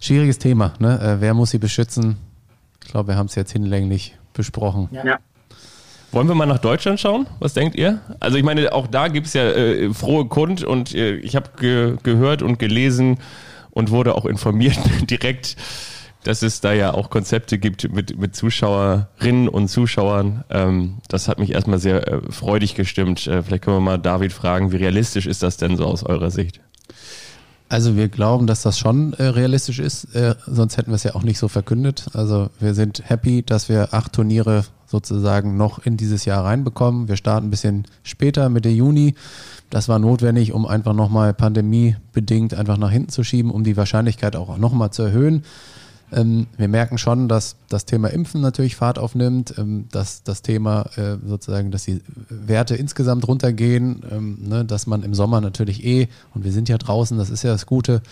[0.00, 2.16] Schwieriges Thema, ne, äh, wer muss sie beschützen?
[2.82, 4.88] Ich glaube, wir haben es jetzt hinlänglich besprochen.
[4.90, 5.06] Ja.
[5.06, 5.18] ja.
[6.10, 7.28] Wollen wir mal nach Deutschland schauen?
[7.38, 8.00] Was denkt ihr?
[8.18, 11.50] Also ich meine, auch da gibt es ja äh, frohe Kund und äh, ich habe
[11.60, 13.18] ge gehört und gelesen
[13.70, 14.78] und wurde auch informiert
[15.10, 15.56] direkt,
[16.24, 20.44] dass es da ja auch Konzepte gibt mit, mit Zuschauerinnen und Zuschauern.
[20.50, 23.26] Ähm, das hat mich erstmal sehr äh, freudig gestimmt.
[23.26, 26.30] Äh, vielleicht können wir mal David fragen, wie realistisch ist das denn so aus eurer
[26.30, 26.60] Sicht?
[27.70, 31.14] Also wir glauben, dass das schon äh, realistisch ist, äh, sonst hätten wir es ja
[31.14, 32.08] auch nicht so verkündet.
[32.14, 37.06] Also wir sind happy, dass wir acht Turniere sozusagen noch in dieses Jahr reinbekommen.
[37.06, 39.14] Wir starten ein bisschen später, Mitte Juni.
[39.70, 44.34] Das war notwendig, um einfach nochmal pandemiebedingt einfach nach hinten zu schieben, um die Wahrscheinlichkeit
[44.34, 45.44] auch nochmal zu erhöhen.
[46.12, 50.86] Ähm, wir merken schon, dass das Thema Impfen natürlich Fahrt aufnimmt, ähm, dass das Thema
[50.96, 56.08] äh, sozusagen, dass die Werte insgesamt runtergehen, ähm, ne, dass man im Sommer natürlich eh,
[56.34, 58.02] und wir sind ja draußen, das ist ja das Gute,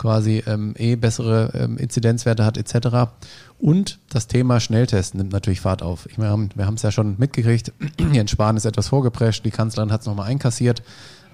[0.00, 3.10] quasi ähm, eh bessere ähm, Inzidenzwerte hat etc.
[3.58, 6.06] Und das Thema Schnelltest nimmt natürlich Fahrt auf.
[6.06, 7.72] Ich meine, wir haben es ja schon mitgekriegt,
[8.12, 10.82] Jens Spahn ist etwas vorgeprescht, die Kanzlerin hat es nochmal einkassiert.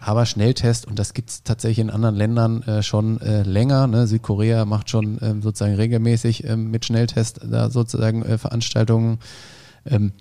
[0.00, 3.86] Aber Schnelltest, und das gibt es tatsächlich in anderen Ländern äh, schon äh, länger.
[3.86, 4.06] Ne?
[4.06, 9.18] Südkorea macht schon ähm, sozusagen regelmäßig ähm, mit Schnelltest da sozusagen äh, Veranstaltungen.
[9.84, 10.12] Ähm,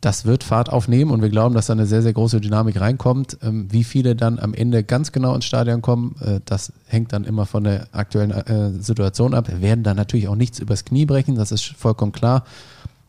[0.00, 3.38] das wird Fahrt aufnehmen und wir glauben, dass da eine sehr, sehr große Dynamik reinkommt.
[3.42, 7.24] Ähm, wie viele dann am Ende ganz genau ins Stadion kommen, äh, das hängt dann
[7.24, 9.48] immer von der aktuellen äh, Situation ab.
[9.48, 12.44] Wir werden da natürlich auch nichts übers Knie brechen, das ist vollkommen klar.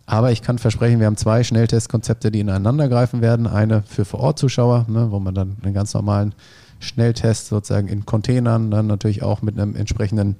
[0.09, 3.45] Aber ich kann versprechen, wir haben zwei Schnelltestkonzepte, die ineinander greifen werden.
[3.45, 6.33] Eine für Vor-Ort-Zuschauer, ne, wo man dann einen ganz normalen
[6.79, 10.35] Schnelltest sozusagen in Containern, dann natürlich auch mit einem entsprechenden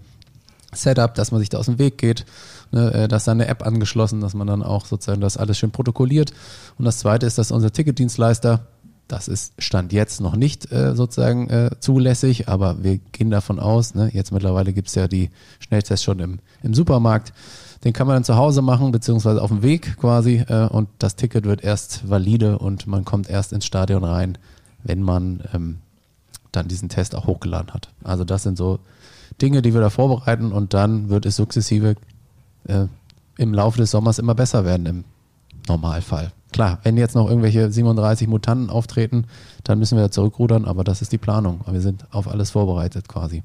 [0.74, 2.26] Setup, dass man sich da aus dem Weg geht,
[2.72, 5.70] ne, äh, dass da eine App angeschlossen, dass man dann auch sozusagen das alles schön
[5.70, 6.34] protokolliert.
[6.80, 8.66] Und das zweite ist, dass unser Ticketdienstleister,
[9.08, 13.94] das ist Stand jetzt noch nicht äh, sozusagen äh, zulässig, aber wir gehen davon aus,
[13.94, 17.34] ne, jetzt mittlerweile gibt's ja die Schnelltests schon im, im Supermarkt,
[17.84, 20.44] Den kann man dann zu Hause machen, beziehungsweise auf dem Weg quasi.
[20.48, 24.38] Äh, und das Ticket wird erst valide und man kommt erst ins Stadion rein,
[24.84, 25.78] wenn man ähm,
[26.52, 27.90] dann diesen Test auch hochgeladen hat.
[28.04, 28.80] Also das sind so
[29.42, 31.96] Dinge, die wir da vorbereiten und dann wird es sukzessive
[32.66, 32.86] äh,
[33.38, 35.04] im Laufe des Sommers immer besser werden im
[35.68, 36.32] Normalfall.
[36.52, 39.26] Klar, wenn jetzt noch irgendwelche 37 Mutanten auftreten,
[39.64, 41.62] dann müssen wir zurückrudern, aber das ist die Planung.
[41.70, 43.44] Wir sind auf alles vorbereitet quasi.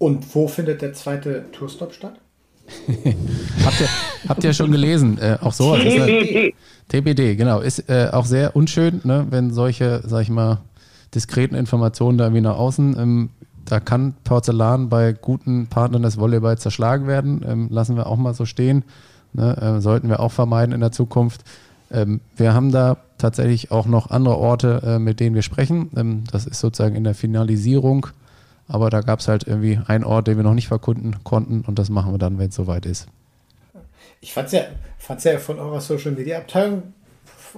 [0.00, 2.14] Und wo findet der zweite Tourstop statt?
[3.64, 3.88] habt, ihr,
[4.28, 5.18] habt ihr schon gelesen?
[5.18, 5.76] Äh, auch so.
[5.76, 6.54] TBD.
[6.88, 7.60] TBD, genau.
[7.60, 10.62] Ist äh, auch sehr unschön, ne, wenn solche, sag ich mal,
[11.14, 12.96] diskreten Informationen da irgendwie nach außen.
[12.98, 13.28] Ähm,
[13.66, 17.44] da kann Porzellan bei guten Partnern des Volleyball zerschlagen werden.
[17.46, 18.84] Ähm, lassen wir auch mal so stehen.
[19.34, 21.44] Ne, äh, sollten wir auch vermeiden in der Zukunft.
[21.90, 25.90] Ähm, wir haben da tatsächlich auch noch andere Orte, äh, mit denen wir sprechen.
[25.94, 28.06] Ähm, das ist sozusagen in der Finalisierung
[28.70, 31.78] aber da gab es halt irgendwie einen Ort, den wir noch nicht verkunden konnten und
[31.78, 33.08] das machen wir dann, wenn es soweit ist.
[34.20, 34.62] Ich fand es ja,
[34.98, 36.82] fand's ja von eurer Social Media Abteilung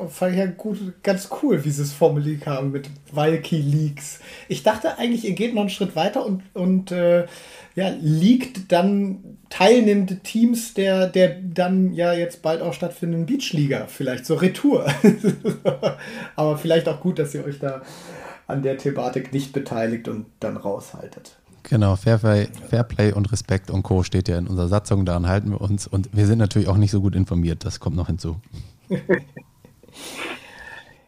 [0.09, 4.21] fand ich ja gut, ganz cool, wie sie es formuliert haben mit Valky Leaks.
[4.49, 7.27] Ich dachte eigentlich, ihr geht noch einen Schritt weiter und, und äh,
[7.75, 14.27] ja, liegt dann teilnehmende Teams der, der dann ja jetzt bald auch stattfindenden Beachliga, vielleicht
[14.27, 14.87] so Retour.
[16.37, 17.83] Aber vielleicht auch gut, dass ihr euch da
[18.53, 21.36] an der Thematik nicht beteiligt und dann raushaltet.
[21.64, 24.03] Genau, Fairplay, Fairplay und Respekt und Co.
[24.03, 26.90] steht ja in unserer Satzung, daran halten wir uns und wir sind natürlich auch nicht
[26.90, 28.36] so gut informiert, das kommt noch hinzu.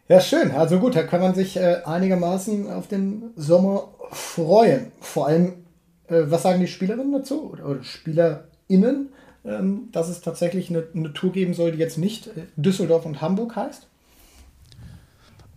[0.07, 0.51] ja, schön.
[0.51, 4.91] Also gut, da kann man sich äh, einigermaßen auf den Sommer freuen.
[5.01, 5.65] Vor allem,
[6.07, 9.09] äh, was sagen die Spielerinnen dazu oder, oder SpielerInnen,
[9.43, 13.21] ähm, dass es tatsächlich eine, eine Tour geben soll, die jetzt nicht äh, Düsseldorf und
[13.21, 13.87] Hamburg heißt?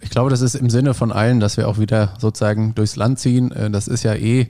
[0.00, 3.18] Ich glaube, das ist im Sinne von allen, dass wir auch wieder sozusagen durchs Land
[3.18, 3.52] ziehen.
[3.52, 4.48] Äh, das ist ja eh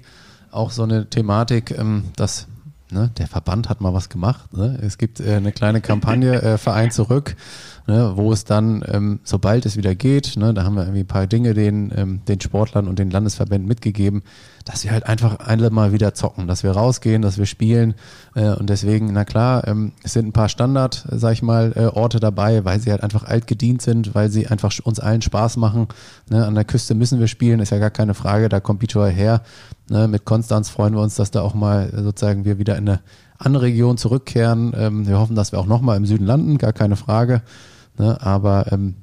[0.51, 2.47] auch so eine Thematik, ähm, dass
[2.91, 4.53] ne, der Verband hat mal was gemacht.
[4.57, 4.79] Ne?
[4.83, 7.37] Es gibt äh, eine kleine Kampagne, äh, Verein zurück
[7.89, 11.07] ne, wo es dann, ähm, sobald es wieder geht, ne, da haben wir irgendwie ein
[11.07, 14.23] paar Dinge den, ähm, den Sportlern und den Landesverbänden mitgegeben,
[14.67, 17.95] dass wir halt einfach alle mal wieder zocken, dass wir rausgehen, dass wir spielen
[18.35, 21.87] äh, und deswegen, na klar, ähm, es sind ein paar Standard, sag ich mal, äh,
[21.87, 25.57] Orte dabei, weil sie halt einfach alt gedient sind, weil sie einfach uns allen Spaß
[25.57, 25.89] machen.
[26.29, 26.47] Ne?
[26.47, 29.41] An der Küste müssen wir spielen, ist ja gar keine Frage, da kommt Beachvolley her.
[29.89, 30.09] Ne?
[30.09, 33.01] Mit Konstanz freuen wir uns, dass da auch mal sozusagen wir wieder in eine
[33.39, 34.75] andere Region zurückkehren.
[34.77, 37.41] Ähm, wir hoffen, dass wir auch nochmal im Süden landen, gar keine Frage.
[37.99, 38.21] Ne?
[38.21, 38.97] Aber ähm,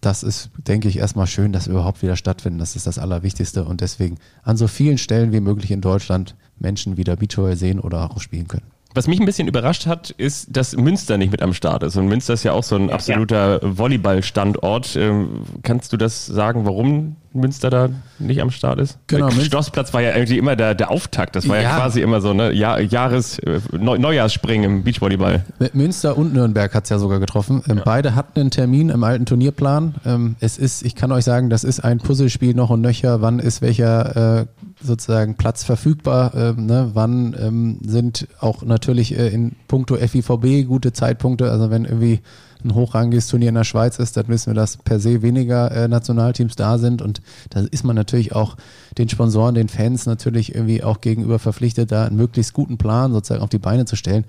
[0.00, 2.58] das ist, denke ich, erstmal schön, dass wir überhaupt wieder stattfinden.
[2.58, 6.96] Das ist das Allerwichtigste und deswegen an so vielen Stellen wie möglich in Deutschland Menschen
[6.96, 8.66] wieder Beachvolleyball sehen oder auch spielen können.
[8.94, 11.96] Was mich ein bisschen überrascht hat, ist, dass Münster nicht mit am Start ist.
[11.96, 13.78] Und Münster ist ja auch so ein absoluter ja.
[13.78, 14.94] Volleyball-Standort.
[14.94, 18.98] Ähm, kannst du das sagen, warum Münster da nicht am Start ist?
[19.08, 19.28] Genau.
[19.28, 21.36] Der Schlossplatz war ja irgendwie immer der, der Auftakt.
[21.36, 25.44] Das war ja, ja quasi immer so ne Jahr, Jahres, äh, Neujahrsspringen im Beachvolleyball.
[25.72, 27.62] Münster und Nürnberg hat es ja sogar getroffen.
[27.68, 27.82] Ähm, ja.
[27.84, 29.96] Beide hatten einen Termin im alten Turnierplan.
[30.06, 33.20] Ähm, es ist, ich kann euch sagen, das ist ein Puzzlespiel noch und nöcher.
[33.20, 34.46] Wann ist welcher äh,
[34.80, 36.34] sozusagen Platz verfügbar?
[36.34, 36.90] Äh, ne?
[36.94, 41.50] Wann ähm, sind auch natürlich äh, in puncto FIVB gute Zeitpunkte?
[41.50, 42.20] Also wenn irgendwie
[42.64, 45.88] ein hochrangiges Turnier in der Schweiz ist, dann wissen wir, dass per se weniger äh,
[45.88, 48.56] Nationalteams da sind und da ist man natürlich auch
[48.98, 53.42] den Sponsoren, den Fans natürlich irgendwie auch gegenüber verpflichtet, da einen möglichst guten Plan sozusagen
[53.42, 54.24] auf die Beine zu stellen.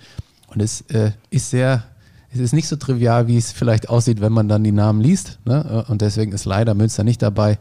[0.47, 1.83] Und es äh, ist sehr,
[2.31, 5.39] es ist nicht so trivial, wie es vielleicht aussieht, wenn man dann die Namen liest.
[5.45, 5.85] Ne?
[5.87, 7.59] Und deswegen ist leider Münster nicht dabei.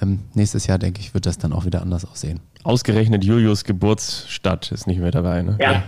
[0.00, 2.40] Ähm, nächstes Jahr, denke ich, wird das dann auch wieder anders aussehen.
[2.64, 5.42] Ausgerechnet Julius Geburtsstadt ist nicht mehr dabei.
[5.42, 5.58] Ne?
[5.60, 5.84] Ja.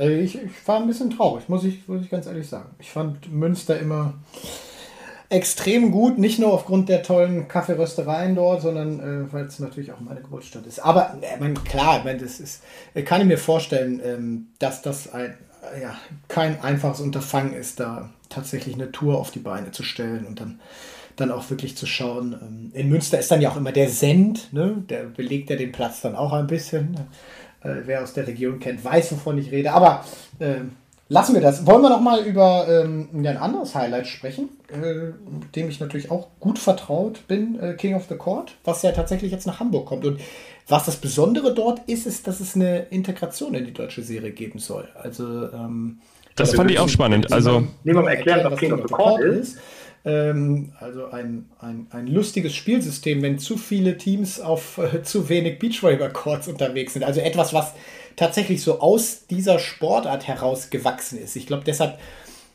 [0.00, 2.70] Äh, ich, ich, war ein bisschen traurig, muss ich, muss ich ganz ehrlich sagen.
[2.78, 4.14] Ich fand Münster immer
[5.28, 10.00] extrem gut, nicht nur aufgrund der tollen Kaffeeröstereien dort, sondern äh, weil es natürlich auch
[10.00, 10.80] meine Geburtsstadt ist.
[10.80, 12.62] Aber äh, mein, klar, ich das ist,
[13.04, 15.36] kann ich mir vorstellen, ähm, dass das ein,
[15.80, 15.94] ja,
[16.26, 20.60] kein einfaches Unterfangen ist, da tatsächlich eine Tour auf die Beine zu stellen und dann,
[21.14, 22.32] dann auch wirklich zu schauen.
[22.32, 24.82] Ähm, in Münster ist dann ja auch immer der Send, ne?
[24.88, 26.96] der belegt ja den Platz dann auch ein bisschen.
[27.62, 29.72] Äh, wer aus der Region kennt, weiß, wovon ich rede.
[29.72, 30.04] Aber
[30.38, 30.60] äh,
[31.08, 31.66] lassen wir das.
[31.66, 35.12] Wollen wir noch mal über ähm, ein anderes Highlight sprechen, äh,
[35.54, 39.30] dem ich natürlich auch gut vertraut bin, äh, King of the Court, was ja tatsächlich
[39.30, 40.04] jetzt nach Hamburg kommt.
[40.06, 40.20] Und
[40.68, 44.58] was das Besondere dort ist, ist, dass es eine Integration in die deutsche Serie geben
[44.58, 44.88] soll.
[44.94, 45.98] Also ähm,
[46.36, 47.32] das fand ich auch spannend.
[47.32, 49.58] Also nehmen wir mal erklären, was King of the Court ist.
[50.04, 55.58] Ähm, also ein, ein, ein lustiges Spielsystem, wenn zu viele Teams auf äh, zu wenig
[55.58, 57.04] Beachvolleyball-Courts unterwegs sind.
[57.04, 57.74] Also etwas, was
[58.16, 61.36] tatsächlich so aus dieser Sportart heraus gewachsen ist.
[61.36, 61.98] Ich glaube, deshalb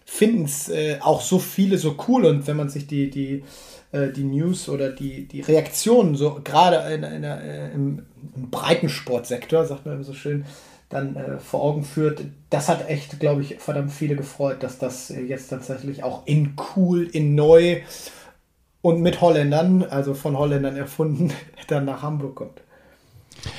[0.05, 3.43] finden es äh, auch so viele so cool und wenn man sich die, die,
[3.91, 8.49] äh, die News oder die, die Reaktionen so gerade in, in, in, äh, im, im
[8.49, 10.45] Breitensportsektor, sagt man immer so schön,
[10.89, 15.09] dann äh, vor Augen führt, das hat echt, glaube ich, verdammt viele gefreut, dass das
[15.09, 17.81] äh, jetzt tatsächlich auch in cool, in neu
[18.81, 21.33] und mit Holländern, also von Holländern erfunden,
[21.67, 22.61] dann nach Hamburg kommt.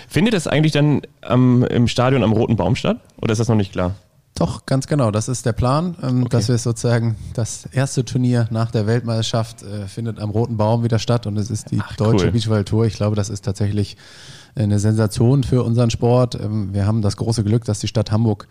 [0.09, 2.99] Findet das eigentlich dann ähm, im Stadion am Roten Baum statt?
[3.20, 3.95] Oder ist das noch nicht klar?
[4.37, 5.11] Doch, ganz genau.
[5.11, 6.29] Das ist der Plan, ähm, okay.
[6.31, 10.99] dass wir sozusagen das erste Turnier nach der Weltmeisterschaft äh, findet am Roten Baum wieder
[10.99, 12.33] statt und es ist die Ach, deutsche cool.
[12.33, 12.85] Beachvolleyball Tour.
[12.87, 13.97] Ich glaube, das ist tatsächlich
[14.57, 16.35] eine Sensation für unseren Sport.
[16.35, 18.49] Ähm, wir haben das große Glück, dass die Stadt Hamburg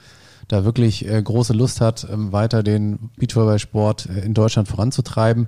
[0.47, 5.47] da wirklich äh, große Lust hat, ähm, weiter den Beachvolleyball-Sport äh, in Deutschland voranzutreiben.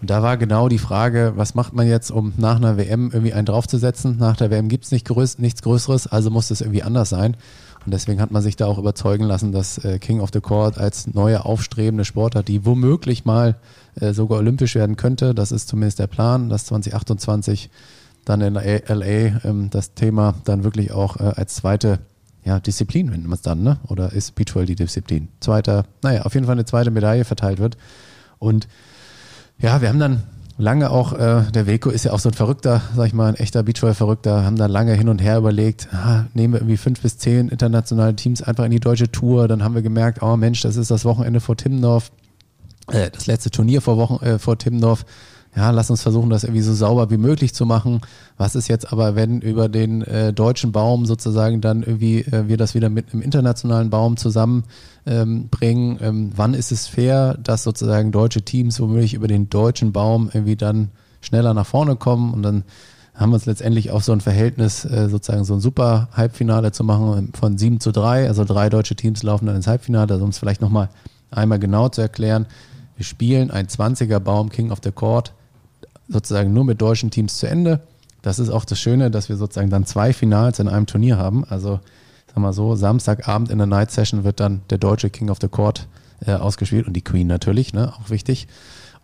[0.00, 3.32] Und da war genau die Frage, was macht man jetzt, um nach einer WM irgendwie
[3.32, 4.18] einen draufzusetzen?
[4.18, 7.36] Nach der WM gibt's nicht größ nichts Größeres, also muss es irgendwie anders sein.
[7.84, 10.76] Und deswegen hat man sich da auch überzeugen lassen, dass äh, King of the Court
[10.76, 13.56] als neue aufstrebende Sportart, die womöglich mal
[14.12, 17.70] sogar olympisch werden könnte, das ist zumindest der Plan, dass 2028
[18.26, 22.00] dann in LA ähm, das Thema dann wirklich auch äh, als zweite
[22.44, 23.78] ja, Disziplin, wenn man es dann, ne?
[23.88, 25.28] Oder ist Beachvolleyball die Disziplin?
[25.40, 27.76] Zweiter, naja, auf jeden Fall eine zweite Medaille verteilt wird.
[28.38, 28.68] Und
[29.58, 30.24] ja, wir haben dann
[30.58, 33.34] lange auch, äh, der Weko ist ja auch so ein Verrückter, sag ich mal, ein
[33.34, 37.18] echter Beachvolleyball-Verrückter, haben dann lange hin und her überlegt, ah, nehmen wir irgendwie fünf bis
[37.18, 39.48] zehn internationale Teams einfach in die deutsche Tour.
[39.48, 42.10] Dann haben wir gemerkt, oh Mensch, das ist das Wochenende vor Timmendorf,
[42.92, 45.04] äh, das letzte Turnier vor Wochen, äh, vor Timmendorf
[45.56, 48.02] ja, lass uns versuchen, das irgendwie so sauber wie möglich zu machen.
[48.36, 52.58] Was ist jetzt aber, wenn über den äh, deutschen Baum sozusagen dann irgendwie äh, wir
[52.58, 54.66] das wieder mit einem internationalen Baum zusammenbringen?
[55.06, 60.28] Ähm, ähm, wann ist es fair, dass sozusagen deutsche Teams womöglich über den deutschen Baum
[60.32, 60.90] irgendwie dann
[61.22, 62.64] schneller nach vorne kommen und dann
[63.14, 66.84] haben wir uns letztendlich auf so ein Verhältnis, äh, sozusagen so ein super Halbfinale zu
[66.84, 68.28] machen von 7 zu 3.
[68.28, 70.12] Also drei deutsche Teams laufen dann ins Halbfinale.
[70.12, 70.90] Also um es vielleicht nochmal
[71.30, 72.44] einmal genau zu erklären.
[72.96, 75.32] Wir spielen ein 20er Baum King of the Court
[76.08, 77.80] sozusagen nur mit deutschen Teams zu Ende.
[78.22, 81.44] Das ist auch das Schöne, dass wir sozusagen dann zwei Finals in einem Turnier haben.
[81.44, 81.80] Also,
[82.28, 85.48] sagen wir so, Samstagabend in der Night Session wird dann der deutsche King of the
[85.48, 85.86] Court
[86.24, 88.48] äh, ausgespielt und die Queen natürlich, ne, auch wichtig.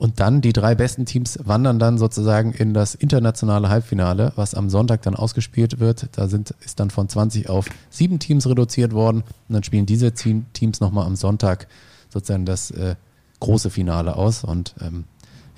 [0.03, 4.69] Und dann die drei besten Teams wandern dann sozusagen in das internationale Halbfinale, was am
[4.69, 6.09] Sonntag dann ausgespielt wird.
[6.13, 9.19] Da sind, ist dann von 20 auf sieben Teams reduziert worden.
[9.49, 11.69] Und dann spielen diese Teams nochmal am Sonntag
[12.09, 12.97] sozusagen das äh,
[13.39, 14.43] große Finale aus.
[14.43, 15.05] Und ähm,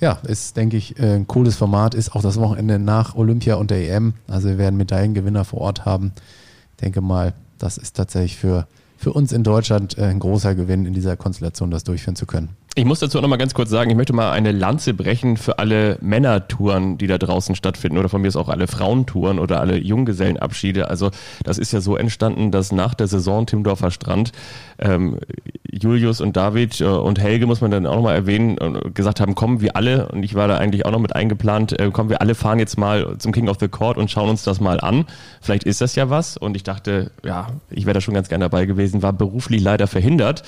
[0.05, 1.95] ja, ist, denke ich, äh, ein cooles Format.
[1.95, 4.13] Ist auch das Wochenende nach Olympia und der EM.
[4.29, 6.13] Also wir werden Medaillengewinner vor Ort haben.
[6.73, 8.67] Ich denke mal, das ist tatsächlich für,
[8.99, 12.51] für uns in Deutschland äh, ein großer Gewinn, in dieser Konstellation das durchführen zu können.
[12.77, 15.37] Ich muss dazu auch noch mal ganz kurz sagen, ich möchte mal eine Lanze brechen
[15.37, 19.61] für alle Männertouren, die da draußen stattfinden oder von mir ist auch alle Frauentouren oder
[19.61, 20.91] alle Junggesellenabschiede.
[20.91, 21.13] Also
[21.45, 24.33] das ist ja so entstanden, dass nach der Saison Timdorfer Strand
[24.81, 25.21] ähm,
[25.71, 29.21] Julius und David äh, und Helge, muss man dann auch noch mal erwähnen, äh, gesagt
[29.21, 32.11] haben, kommen wir alle, und ich war da eigentlich auch noch mit eingeplant, äh, kommen
[32.11, 34.81] wir alle fahren jetzt mal zum King of the Court und schauen uns das mal
[34.81, 35.05] an.
[35.41, 36.37] Vielleicht ist das ja was.
[36.37, 39.87] Und ich dachte, ja, ich wäre da schon ganz gerne dabei gewesen, war beruflich leider
[39.87, 40.43] verhindert.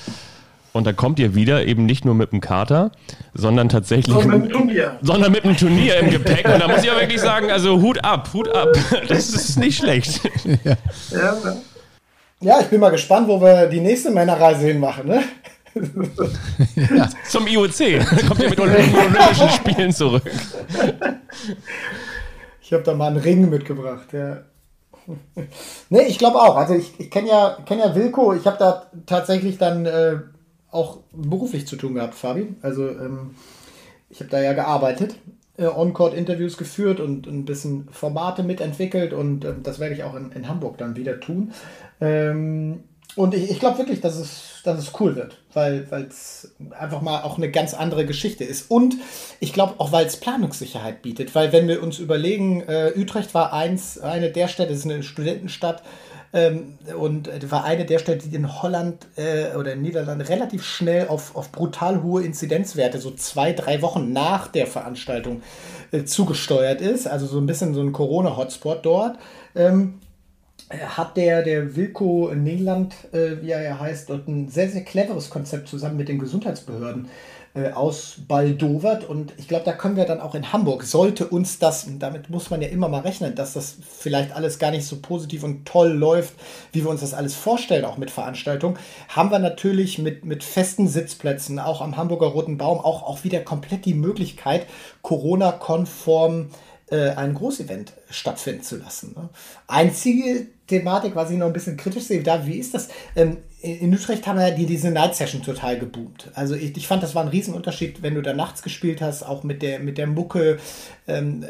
[0.73, 2.91] Und da kommt ihr wieder eben nicht nur mit dem Kater,
[3.33, 4.97] sondern tatsächlich sondern mit, Turnier.
[5.01, 6.45] sondern mit einem Turnier im Gepäck.
[6.47, 8.69] Und da muss ich auch wirklich sagen, also Hut ab, Hut ab.
[9.07, 10.21] Das ist nicht schlecht.
[11.11, 11.37] Ja,
[12.41, 15.07] ja ich bin mal gespannt, wo wir die nächste Männerreise hinmachen.
[15.07, 15.23] Ne?
[16.75, 17.09] Ja.
[17.27, 18.27] Zum IOC.
[18.27, 20.23] Kommt ihr mit Olympischen Spielen zurück.
[22.61, 24.39] Ich habe da mal einen Ring mitgebracht, ja.
[25.89, 26.57] nee, ich glaube auch.
[26.57, 28.33] Also ich, ich kenne ja, kenn ja Wilko.
[28.33, 30.17] Ich habe da tatsächlich dann äh,
[30.71, 32.55] auch beruflich zu tun gehabt, Fabi.
[32.61, 33.35] Also ähm,
[34.09, 35.15] ich habe da ja gearbeitet,
[35.57, 40.31] äh, On-Court-Interviews geführt und ein bisschen Formate mitentwickelt und äh, das werde ich auch in,
[40.31, 41.51] in, Hamburg dann wieder tun.
[41.99, 42.83] Ähm,
[43.15, 47.23] und ich, ich glaube wirklich, dass es, dass es cool wird, weil es einfach mal
[47.23, 48.69] auch eine ganz andere Geschichte ist.
[48.69, 48.95] Und
[49.39, 51.33] ich glaube auch, weil es Planungssicherheit bietet.
[51.33, 55.81] Weil wenn wir uns überlegen, äh, Utrecht war eins, eine der Städte, ist eine Studentenstadt,
[56.33, 61.07] ähm, und war eine der Städte, die in Holland äh, oder in Niederlanden relativ schnell
[61.07, 65.41] auf, auf brutal hohe Inzidenzwerte, so zwei, drei Wochen nach der Veranstaltung,
[65.91, 67.07] äh, zugesteuert ist.
[67.07, 69.17] Also so ein bisschen so ein Corona-Hotspot dort.
[69.55, 69.99] Ähm,
[70.69, 75.29] hat der, der Wilco Nederland, äh, wie er ja heißt, dort ein sehr, sehr cleveres
[75.29, 77.09] Konzept zusammen mit den Gesundheitsbehörden äh,
[77.73, 79.03] ausbaldowert.
[79.03, 82.49] Und ich glaube, da können wir dann auch in Hamburg, sollte uns das, damit muss
[82.49, 85.91] man ja immer mal rechnen, dass das vielleicht alles gar nicht so positiv und toll
[85.91, 86.33] läuft,
[86.71, 88.77] wie wir uns das alles vorstellen, auch mit Veranstaltungen,
[89.09, 93.41] haben wir natürlich mit, mit festen Sitzplätzen, auch am Hamburger Roten Baum, auch, auch wieder
[93.41, 94.67] komplett die Möglichkeit,
[95.01, 96.49] Corona-konform
[96.89, 99.13] äh, ein Großevent stattfinden zu lassen.
[99.15, 99.29] Ne?
[99.67, 102.89] Einzige Thematik, was ich noch ein bisschen kritisch sehe, da, wie ist das?
[103.15, 106.29] Ähm, in Utrecht haben ja die, diese Night Session total geboomt.
[106.35, 109.43] Also ich, ich fand, das war ein Riesenunterschied, wenn du da nachts gespielt hast, auch
[109.43, 110.59] mit der, mit der Mucke.
[111.07, 111.45] Ähm,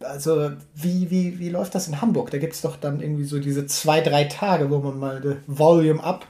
[0.00, 2.30] also wie, wie, wie läuft das in Hamburg?
[2.30, 6.02] Da gibt es doch dann irgendwie so diese zwei, drei Tage, wo man mal Volume
[6.02, 6.26] up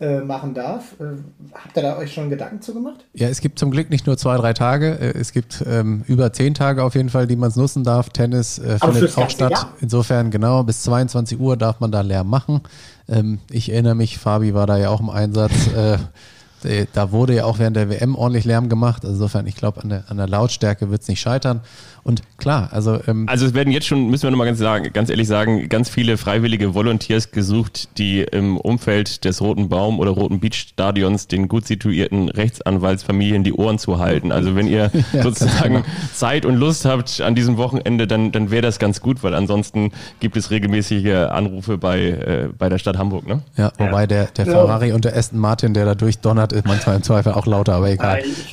[0.00, 0.94] äh, machen darf.
[1.00, 1.16] Äh,
[1.54, 3.04] habt ihr da euch schon Gedanken zu gemacht?
[3.14, 4.98] Ja, es gibt zum Glück nicht nur zwei, drei Tage.
[4.98, 8.10] Äh, es gibt ähm, über zehn Tage auf jeden Fall, die man es nutzen darf.
[8.10, 9.52] Tennis äh, findet auch statt.
[9.52, 9.72] Jahr?
[9.80, 12.60] Insofern genau, bis 22 Uhr darf man da Lärm machen.
[13.08, 15.52] Ähm, ich erinnere mich, Fabi war da ja auch im Einsatz.
[15.76, 15.98] Äh,
[16.64, 19.04] äh, da wurde ja auch während der WM ordentlich Lärm gemacht.
[19.04, 21.60] Also insofern, ich glaube, an der, an der Lautstärke wird es nicht scheitern.
[22.06, 23.00] Und klar, also.
[23.08, 25.88] Ähm also es werden jetzt schon, müssen wir nochmal ganz, sagen, ganz ehrlich sagen, ganz
[25.88, 31.48] viele freiwillige Volunteers gesucht, die im Umfeld des Roten Baum oder Roten Beach Stadions den
[31.48, 34.30] gut situierten Rechtsanwaltsfamilien die Ohren zu halten.
[34.30, 35.86] Also wenn ihr ja, sozusagen genau.
[36.14, 39.90] Zeit und Lust habt an diesem Wochenende, dann, dann wäre das ganz gut, weil ansonsten
[40.20, 43.26] gibt es regelmäßige Anrufe bei, äh, bei der Stadt Hamburg.
[43.26, 43.42] Ne?
[43.56, 47.02] Ja, wobei der, der Ferrari und der Aston Martin, der da durchdonnert, ist manchmal im
[47.02, 48.22] Zweifel auch lauter, aber egal.
[48.24, 48.52] Ich,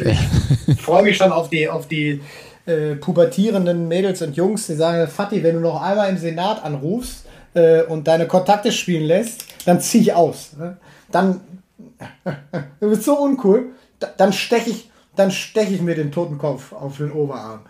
[0.67, 2.19] ich freue mich schon auf die, auf die
[2.65, 7.25] äh, pubertierenden Mädels und Jungs, die sagen, Fatih, wenn du noch einmal im Senat anrufst
[7.53, 10.53] äh, und deine Kontakte spielen lässt, dann zieh ich aus.
[10.57, 10.77] Ne?
[11.11, 11.41] Dann,
[12.79, 16.97] du bist so uncool, da, dann steche ich, dann steche ich mir den Totenkopf auf
[16.97, 17.61] den Oberarm.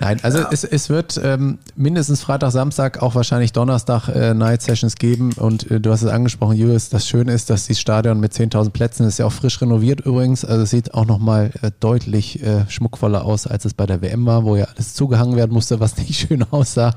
[0.00, 0.48] Nein, also ja.
[0.50, 5.32] es, es wird ähm, mindestens Freitag, Samstag, auch wahrscheinlich Donnerstag äh, Night Sessions geben.
[5.34, 8.70] Und äh, du hast es angesprochen, Julius, das Schöne ist, dass dieses Stadion mit 10.000
[8.70, 10.46] Plätzen ist ja auch frisch renoviert übrigens.
[10.46, 14.24] Also es sieht auch nochmal äh, deutlich äh, schmuckvoller aus, als es bei der WM
[14.24, 16.94] war, wo ja alles zugehangen werden musste, was nicht schön aussah.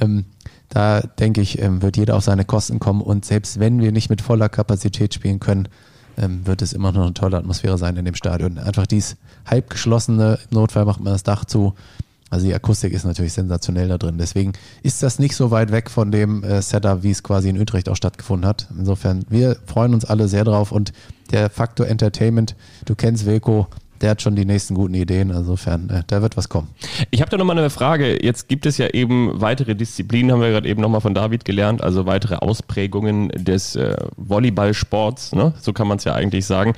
[0.00, 0.24] Ähm,
[0.70, 3.00] da denke ich, ähm, wird jeder auf seine Kosten kommen.
[3.00, 5.68] Und selbst wenn wir nicht mit voller Kapazität spielen können,
[6.16, 8.58] ähm, wird es immer noch eine tolle Atmosphäre sein in dem Stadion.
[8.58, 9.16] Einfach dies
[9.46, 11.74] halb geschlossene, im Notfall macht man das Dach zu.
[12.34, 14.18] Also die Akustik ist natürlich sensationell da drin.
[14.18, 17.60] Deswegen ist das nicht so weit weg von dem äh, Setup, wie es quasi in
[17.60, 18.66] Utrecht auch stattgefunden hat.
[18.76, 20.92] Insofern, wir freuen uns alle sehr drauf und
[21.30, 22.56] der Faktor Entertainment,
[22.86, 23.68] du kennst Wilko,
[24.00, 25.30] der hat schon die nächsten guten Ideen.
[25.30, 26.70] Insofern, äh, da wird was kommen.
[27.12, 28.20] Ich habe da nochmal eine Frage.
[28.20, 31.84] Jetzt gibt es ja eben weitere Disziplinen, haben wir gerade eben nochmal von David gelernt,
[31.84, 35.54] also weitere Ausprägungen des äh, Volleyballsports, ne?
[35.60, 36.72] so kann man es ja eigentlich sagen.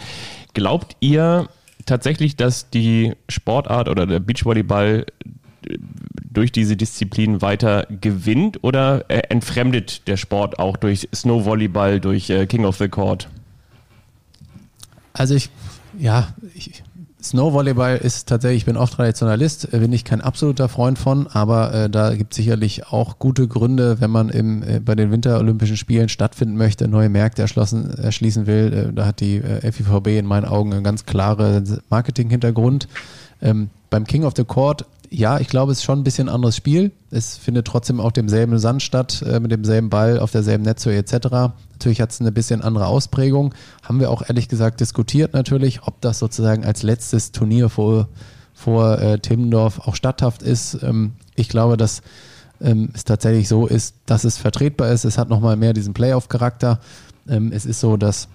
[0.52, 1.48] Glaubt ihr
[1.86, 5.06] tatsächlich, dass die Sportart oder der Beachvolleyball
[6.32, 12.46] durch diese Disziplin weiter gewinnt oder äh, entfremdet der Sport auch durch Snowvolleyball, durch äh,
[12.46, 13.28] King of the Court?
[15.12, 15.50] Also ich,
[15.98, 16.82] ja, ich,
[17.22, 21.74] Snowvolleyball ist tatsächlich, ich bin auch Traditionalist, äh, bin ich kein absoluter Freund von, aber
[21.74, 25.76] äh, da gibt es sicherlich auch gute Gründe, wenn man im, äh, bei den Winterolympischen
[25.76, 28.72] Spielen stattfinden möchte, neue Märkte erschließen will.
[28.72, 32.88] Äh, da hat die FIVB in meinen Augen einen ganz klaren Marketing-Hintergrund.
[33.42, 36.56] Ähm, beim King of the Court ja, ich glaube, es ist schon ein bisschen anderes
[36.56, 36.92] Spiel.
[37.10, 41.28] Es findet trotzdem auf demselben Sand statt, äh, mit demselben Ball, auf derselben Netzhöhe etc.
[41.72, 43.54] Natürlich hat es eine bisschen andere Ausprägung.
[43.82, 48.08] Haben wir auch ehrlich gesagt diskutiert natürlich, ob das sozusagen als letztes Turnier vor,
[48.54, 50.82] vor äh, Timmendorf auch statthaft ist.
[50.82, 52.02] Ähm, ich glaube, dass
[52.60, 55.04] ähm, es tatsächlich so ist, dass es vertretbar ist.
[55.04, 56.80] Es hat nochmal mehr diesen Playoff-Charakter.
[57.28, 58.28] Ähm, es ist so, dass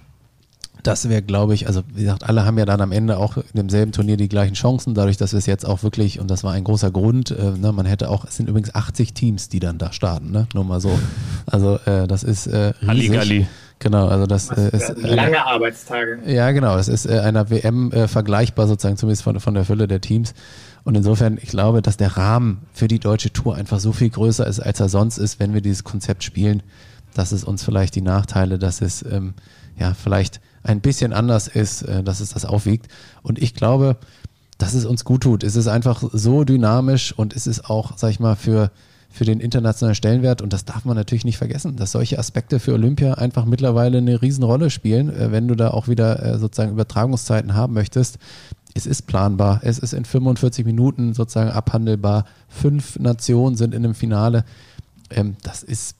[0.83, 3.43] das wäre, glaube ich, also wie gesagt, alle haben ja dann am Ende auch in
[3.53, 6.53] demselben Turnier die gleichen Chancen, dadurch, dass wir es jetzt auch wirklich, und das war
[6.53, 9.77] ein großer Grund, äh, ne, man hätte auch, es sind übrigens 80 Teams, die dann
[9.77, 10.47] da starten, ne?
[10.53, 10.97] Nur mal so.
[11.45, 12.87] Also äh, das ist äh, riesig.
[12.87, 13.47] Halligalli.
[13.81, 16.19] Genau, also das äh, ist äh, lange Arbeitstage.
[16.27, 19.87] Ja, genau, es ist äh, einer WM äh, vergleichbar sozusagen, zumindest von, von der Fülle
[19.87, 20.35] der Teams.
[20.83, 24.45] Und insofern, ich glaube, dass der Rahmen für die deutsche Tour einfach so viel größer
[24.45, 26.61] ist, als er sonst ist, wenn wir dieses Konzept spielen,
[27.15, 29.33] dass es uns vielleicht die Nachteile, dass es ähm,
[29.77, 32.87] ja vielleicht ein bisschen anders ist, äh, dass es das aufwiegt.
[33.23, 33.97] Und ich glaube,
[34.57, 35.43] dass es uns gut tut.
[35.43, 38.71] Es ist einfach so dynamisch und es ist auch, sag ich mal, für,
[39.09, 42.73] für den internationalen Stellenwert, und das darf man natürlich nicht vergessen, dass solche Aspekte für
[42.73, 47.55] Olympia einfach mittlerweile eine Riesenrolle spielen, äh, wenn du da auch wieder äh, sozusagen Übertragungszeiten
[47.55, 48.19] haben möchtest.
[48.73, 52.25] Es ist planbar, es ist in 45 Minuten sozusagen abhandelbar.
[52.47, 54.45] Fünf Nationen sind in einem Finale.
[55.09, 55.95] Ähm, das ist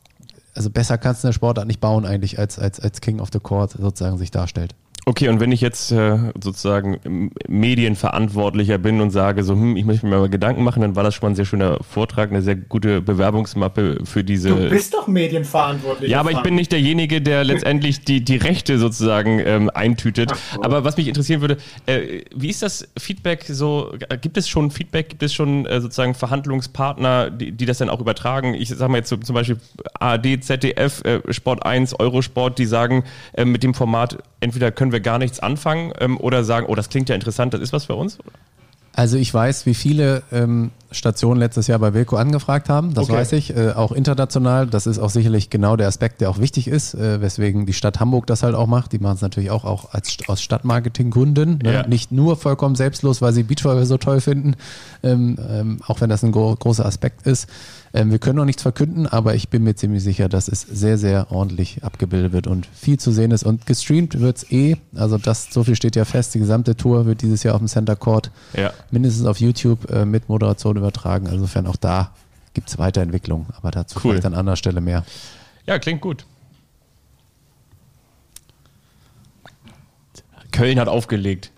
[0.53, 3.39] also besser kannst du eine Sportart nicht bauen eigentlich, als, als, als King of the
[3.39, 4.75] Court sozusagen sich darstellt.
[5.05, 10.05] Okay, und wenn ich jetzt äh, sozusagen Medienverantwortlicher bin und sage, so, hm, ich möchte
[10.05, 12.55] mir mal Gedanken machen, dann war das schon mal ein sehr schöner Vortrag, eine sehr
[12.55, 14.49] gute Bewerbungsmappe für diese.
[14.49, 16.11] Du bist doch medienverantwortlich.
[16.11, 20.33] Ja, aber ich bin nicht derjenige, der letztendlich die, die Rechte sozusagen ähm, eintütet.
[20.53, 20.63] So.
[20.63, 23.95] Aber was mich interessieren würde, äh, wie ist das Feedback so?
[24.21, 25.09] Gibt es schon Feedback?
[25.09, 28.53] Gibt es schon äh, sozusagen Verhandlungspartner, die, die das dann auch übertragen?
[28.53, 29.57] Ich sage mal jetzt so, zum Beispiel
[29.99, 34.99] ARD, ZDF, äh, Sport 1, Eurosport, die sagen, äh, mit dem Format entweder können wir
[34.99, 37.95] gar nichts anfangen ähm, oder sagen, oh, das klingt ja interessant, das ist was für
[37.95, 38.17] uns?
[38.93, 43.13] Also ich weiß, wie viele ähm, Station letztes Jahr bei Wilco angefragt haben, das okay.
[43.13, 44.67] weiß ich, äh, auch international.
[44.67, 47.99] Das ist auch sicherlich genau der Aspekt, der auch wichtig ist, äh, weswegen die Stadt
[47.99, 48.91] Hamburg das halt auch macht.
[48.91, 51.73] Die machen es natürlich auch, auch als, aus Stadtmarketinggründen, ne?
[51.73, 51.87] ja.
[51.87, 54.55] nicht nur vollkommen selbstlos, weil sie Beachvolleyball so toll finden,
[55.03, 57.47] ähm, ähm, auch wenn das ein gro großer Aspekt ist.
[57.93, 60.97] Ähm, wir können noch nichts verkünden, aber ich bin mir ziemlich sicher, dass es sehr,
[60.97, 63.43] sehr ordentlich abgebildet wird und viel zu sehen ist.
[63.43, 64.77] Und gestreamt wird es eh.
[64.95, 66.33] Also das, so viel steht ja fest.
[66.33, 68.71] Die gesamte Tour wird dieses Jahr auf dem Center Court ja.
[68.91, 71.27] mindestens auf YouTube äh, mit Moderation übertragen.
[71.27, 72.13] Insofern auch da
[72.53, 74.11] gibt es Weiterentwicklung, aber dazu cool.
[74.11, 75.05] vielleicht an anderer Stelle mehr.
[75.65, 76.25] Ja, klingt gut.
[80.51, 81.51] Köln hat aufgelegt.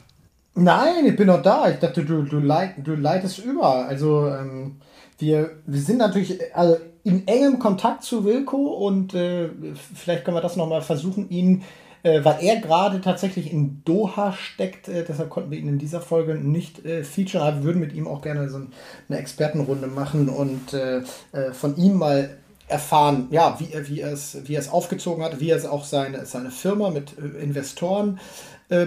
[0.56, 1.70] Nein, ich bin noch da.
[1.70, 3.88] Ich dachte, du, du, leit, du leitest über.
[3.88, 4.76] Also ähm,
[5.18, 9.50] wir, wir sind natürlich also in engem Kontakt zu Wilco und äh,
[9.96, 11.64] vielleicht können wir das nochmal versuchen, ihn, äh,
[12.04, 16.36] weil er gerade tatsächlich in Doha steckt, äh, deshalb konnten wir ihn in dieser Folge
[16.36, 18.60] nicht äh, featuren, aber wir würden mit ihm auch gerne so
[19.08, 20.98] eine Expertenrunde machen und äh,
[21.32, 22.38] äh, von ihm mal
[22.68, 26.26] erfahren, ja, wie er, wie es, wie es aufgezogen hat, wie er es auch seine,
[26.26, 28.20] seine Firma mit Investoren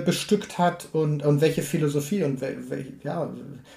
[0.05, 3.31] bestückt hat und, und welche Philosophie und wel, wel, ja,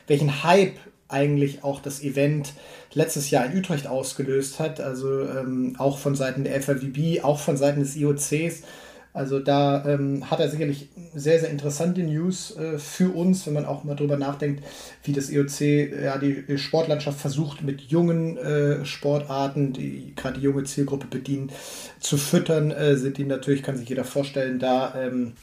[0.08, 0.78] welchen Hype
[1.10, 2.54] eigentlich auch das Event
[2.94, 4.80] letztes Jahr in Utrecht ausgelöst hat.
[4.80, 8.64] Also ähm, auch von Seiten der FAWB, auch von Seiten des IOCs.
[9.12, 13.66] Also da ähm, hat er sicherlich sehr, sehr interessante News äh, für uns, wenn man
[13.66, 14.64] auch mal drüber nachdenkt,
[15.04, 15.62] wie das IOC
[16.04, 21.52] ja die Sportlandschaft versucht, mit jungen äh, Sportarten, die gerade die junge Zielgruppe bedienen,
[22.00, 25.34] zu füttern, äh, sind die natürlich, kann sich jeder vorstellen, da ähm,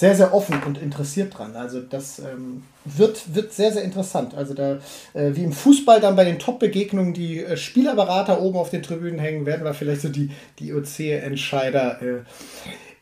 [0.00, 1.56] sehr, sehr offen und interessiert dran.
[1.56, 4.34] Also das ähm, wird, wird sehr, sehr interessant.
[4.34, 4.78] Also da,
[5.12, 9.18] äh, wie im Fußball dann bei den Top-Begegnungen die äh, Spielerberater oben auf den Tribünen
[9.18, 12.20] hängen, werden wir vielleicht so die, die OC-Entscheider äh,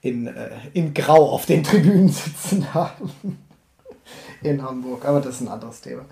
[0.01, 3.11] in, äh, in Grau auf den Tribünen sitzen haben.
[4.43, 5.05] in Hamburg.
[5.05, 6.03] Aber das ist ein anderes Thema.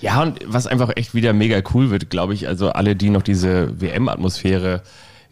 [0.00, 3.22] Ja, und was einfach echt wieder mega cool wird, glaube ich, also alle, die noch
[3.22, 4.82] diese WM-Atmosphäre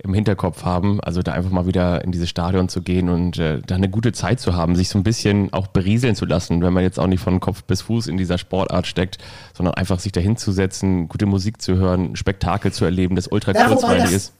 [0.03, 1.01] im Hinterkopf haben.
[1.01, 4.13] Also da einfach mal wieder in dieses Stadion zu gehen und äh, da eine gute
[4.13, 7.07] Zeit zu haben, sich so ein bisschen auch berieseln zu lassen, wenn man jetzt auch
[7.07, 9.19] nicht von Kopf bis Fuß in dieser Sportart steckt,
[9.55, 13.53] sondern einfach sich dahin zu setzen, gute Musik zu hören, Spektakel zu erleben, das ultra
[13.53, 14.33] ja, kurzweilig ist.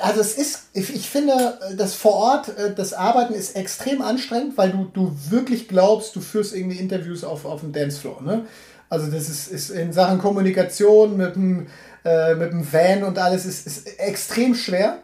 [0.00, 4.70] Also es ist, ich finde, das vor Ort, äh, das Arbeiten ist extrem anstrengend, weil
[4.70, 8.22] du, du wirklich glaubst, du führst irgendwie Interviews auf, auf dem Dancefloor.
[8.22, 8.44] Ne?
[8.88, 11.66] Also das ist, ist in Sachen Kommunikation mit dem
[12.04, 14.98] äh, mit dem Van und alles ist, ist extrem schwer.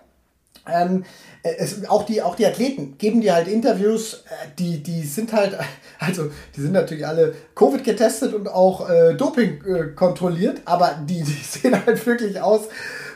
[0.67, 1.05] Ähm,
[1.43, 5.59] es, auch, die, auch die Athleten geben dir halt Interviews, äh, die, die sind halt,
[5.99, 11.23] also die sind natürlich alle Covid getestet und auch äh, Doping äh, kontrolliert, aber die,
[11.23, 12.63] die sehen halt wirklich aus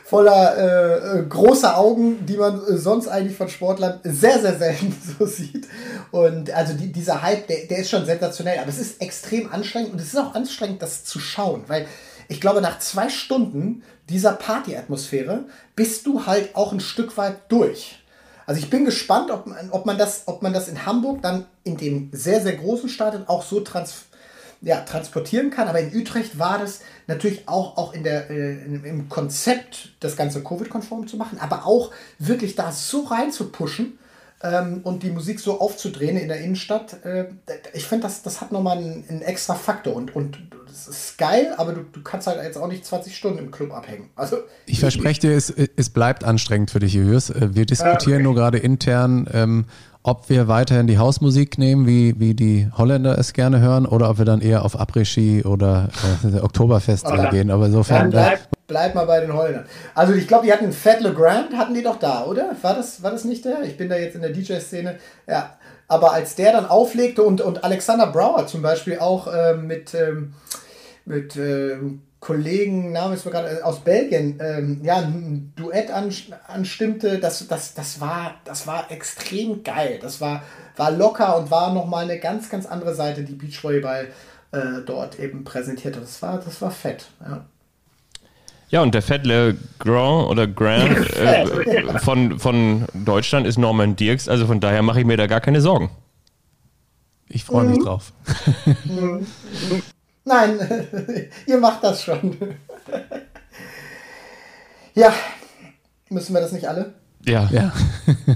[0.09, 5.25] voller äh, äh großer Augen, die man sonst eigentlich von Sportlern sehr, sehr selten so
[5.27, 5.67] sieht.
[6.11, 9.93] Und also die, dieser Hype, der, der ist schon sensationell, aber es ist extrem anstrengend
[9.93, 11.85] und es ist auch anstrengend, das zu schauen, weil
[12.27, 15.45] ich glaube, nach zwei Stunden dieser Party-Atmosphäre
[15.75, 17.99] bist du halt auch ein Stück weit durch.
[18.47, 21.45] Also ich bin gespannt, ob man, ob man, das, ob man das in Hamburg dann
[21.63, 24.05] in dem sehr, sehr großen Stadion auch so trans,
[24.61, 25.67] ja, transportieren kann.
[25.67, 30.43] Aber in Utrecht war das natürlich auch, auch in der, äh, im Konzept, das Ganze
[30.43, 33.99] Covid-konform zu machen, aber auch wirklich da so rein zu pushen,
[34.41, 37.25] ähm, und die Musik so aufzudrehen in der Innenstadt, äh,
[37.73, 41.53] ich finde, das, das hat nochmal einen, einen extra Faktor und, und das ist geil,
[41.57, 44.09] aber du, du kannst halt jetzt auch nicht 20 Stunden im Club abhängen.
[44.15, 47.31] Also, ich verspreche dir, es, es bleibt anstrengend für dich, Julius.
[47.31, 48.23] Äh, wir diskutieren okay.
[48.23, 49.65] nur gerade intern, ähm,
[50.03, 54.17] ob wir weiterhin die Hausmusik nehmen, wie, wie die Holländer es gerne hören, oder ob
[54.17, 55.89] wir dann eher auf Après-Ski oder
[56.23, 57.29] äh, Oktoberfest okay.
[57.31, 57.51] gehen.
[57.51, 58.09] Aber insofern.
[58.09, 59.65] Dann bleib, bleib mal bei den Holländern.
[59.95, 62.55] Also ich glaube, die hatten Fat LeGrand, hatten die doch da, oder?
[62.61, 63.63] War das, war das nicht der?
[63.63, 64.95] Ich bin da jetzt in der DJ-Szene.
[65.27, 65.57] Ja.
[65.89, 70.33] Aber als der dann auflegte und, und Alexander Brower zum Beispiel auch äh, mit, ähm,
[71.03, 77.17] mit ähm, Kollegen, Name ist mir gerade äh, aus Belgien, ähm, ja, ein Duett anstimmte,
[77.19, 79.99] das, das, das, war, das war extrem geil.
[80.01, 80.43] Das war,
[80.75, 84.07] war locker und war nochmal eine ganz, ganz andere Seite, die Beachvolleyball
[84.51, 86.01] äh, dort eben präsentierte.
[86.01, 87.45] Das war, das war fett, ja.
[88.71, 94.45] Ja, und der Fettle Grand oder Grand äh, von, von Deutschland ist Norman Dirks, also
[94.45, 95.89] von daher mache ich mir da gar keine Sorgen.
[97.27, 97.83] Ich freue mich mhm.
[97.83, 98.13] drauf.
[98.85, 99.25] Mhm.
[100.29, 100.59] Nein,
[101.47, 102.37] ihr macht das schon.
[104.93, 105.11] ja,
[106.09, 106.93] müssen wir das nicht alle?
[107.25, 107.49] Ja.
[107.51, 107.73] ja.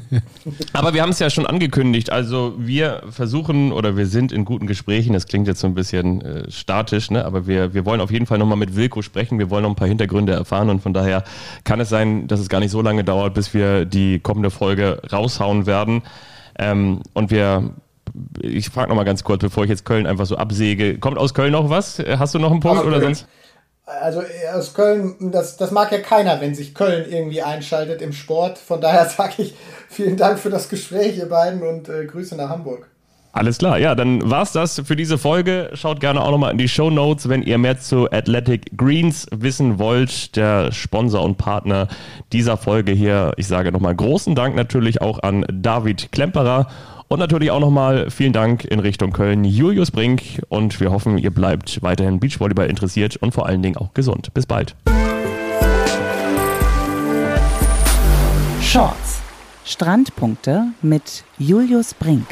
[0.73, 2.11] Aber wir haben es ja schon angekündigt.
[2.11, 5.13] Also wir versuchen oder wir sind in guten Gesprächen.
[5.13, 7.23] Das klingt jetzt so ein bisschen äh, statisch, ne?
[7.23, 9.37] aber wir, wir wollen auf jeden Fall nochmal mit Wilko sprechen.
[9.37, 11.23] Wir wollen noch ein paar Hintergründe erfahren und von daher
[11.63, 14.99] kann es sein, dass es gar nicht so lange dauert, bis wir die kommende Folge
[15.11, 16.01] raushauen werden.
[16.57, 17.71] Ähm, und wir
[18.41, 20.99] ich frage noch mal ganz kurz, bevor ich jetzt Köln einfach so absäge.
[20.99, 21.99] Kommt aus Köln noch was?
[21.99, 23.27] Hast du noch einen Punkt oder sonst?
[23.85, 24.23] also
[24.53, 28.57] aus Köln, das, das mag ja keiner, wenn sich Köln irgendwie einschaltet im Sport.
[28.57, 29.55] Von daher sage ich
[29.89, 32.89] vielen Dank für das Gespräch, ihr beiden, und äh, Grüße nach Hamburg.
[33.35, 35.71] Alles klar, ja, dann war's das für diese Folge.
[35.73, 39.79] Schaut gerne auch nochmal in die Show Notes, wenn ihr mehr zu Athletic Greens wissen
[39.79, 41.87] wollt, der Sponsor und Partner
[42.31, 43.33] dieser Folge hier.
[43.37, 46.67] Ich sage nochmal großen Dank natürlich auch an David Klemperer
[47.13, 50.41] und natürlich auch nochmal vielen Dank in Richtung Köln, Julius Brink.
[50.49, 54.33] Und wir hoffen, ihr bleibt weiterhin Beachvolleyball interessiert und vor allen Dingen auch gesund.
[54.33, 54.75] Bis bald.
[58.63, 59.21] Shorts.
[59.63, 62.25] Strandpunkte mit Julius Brink.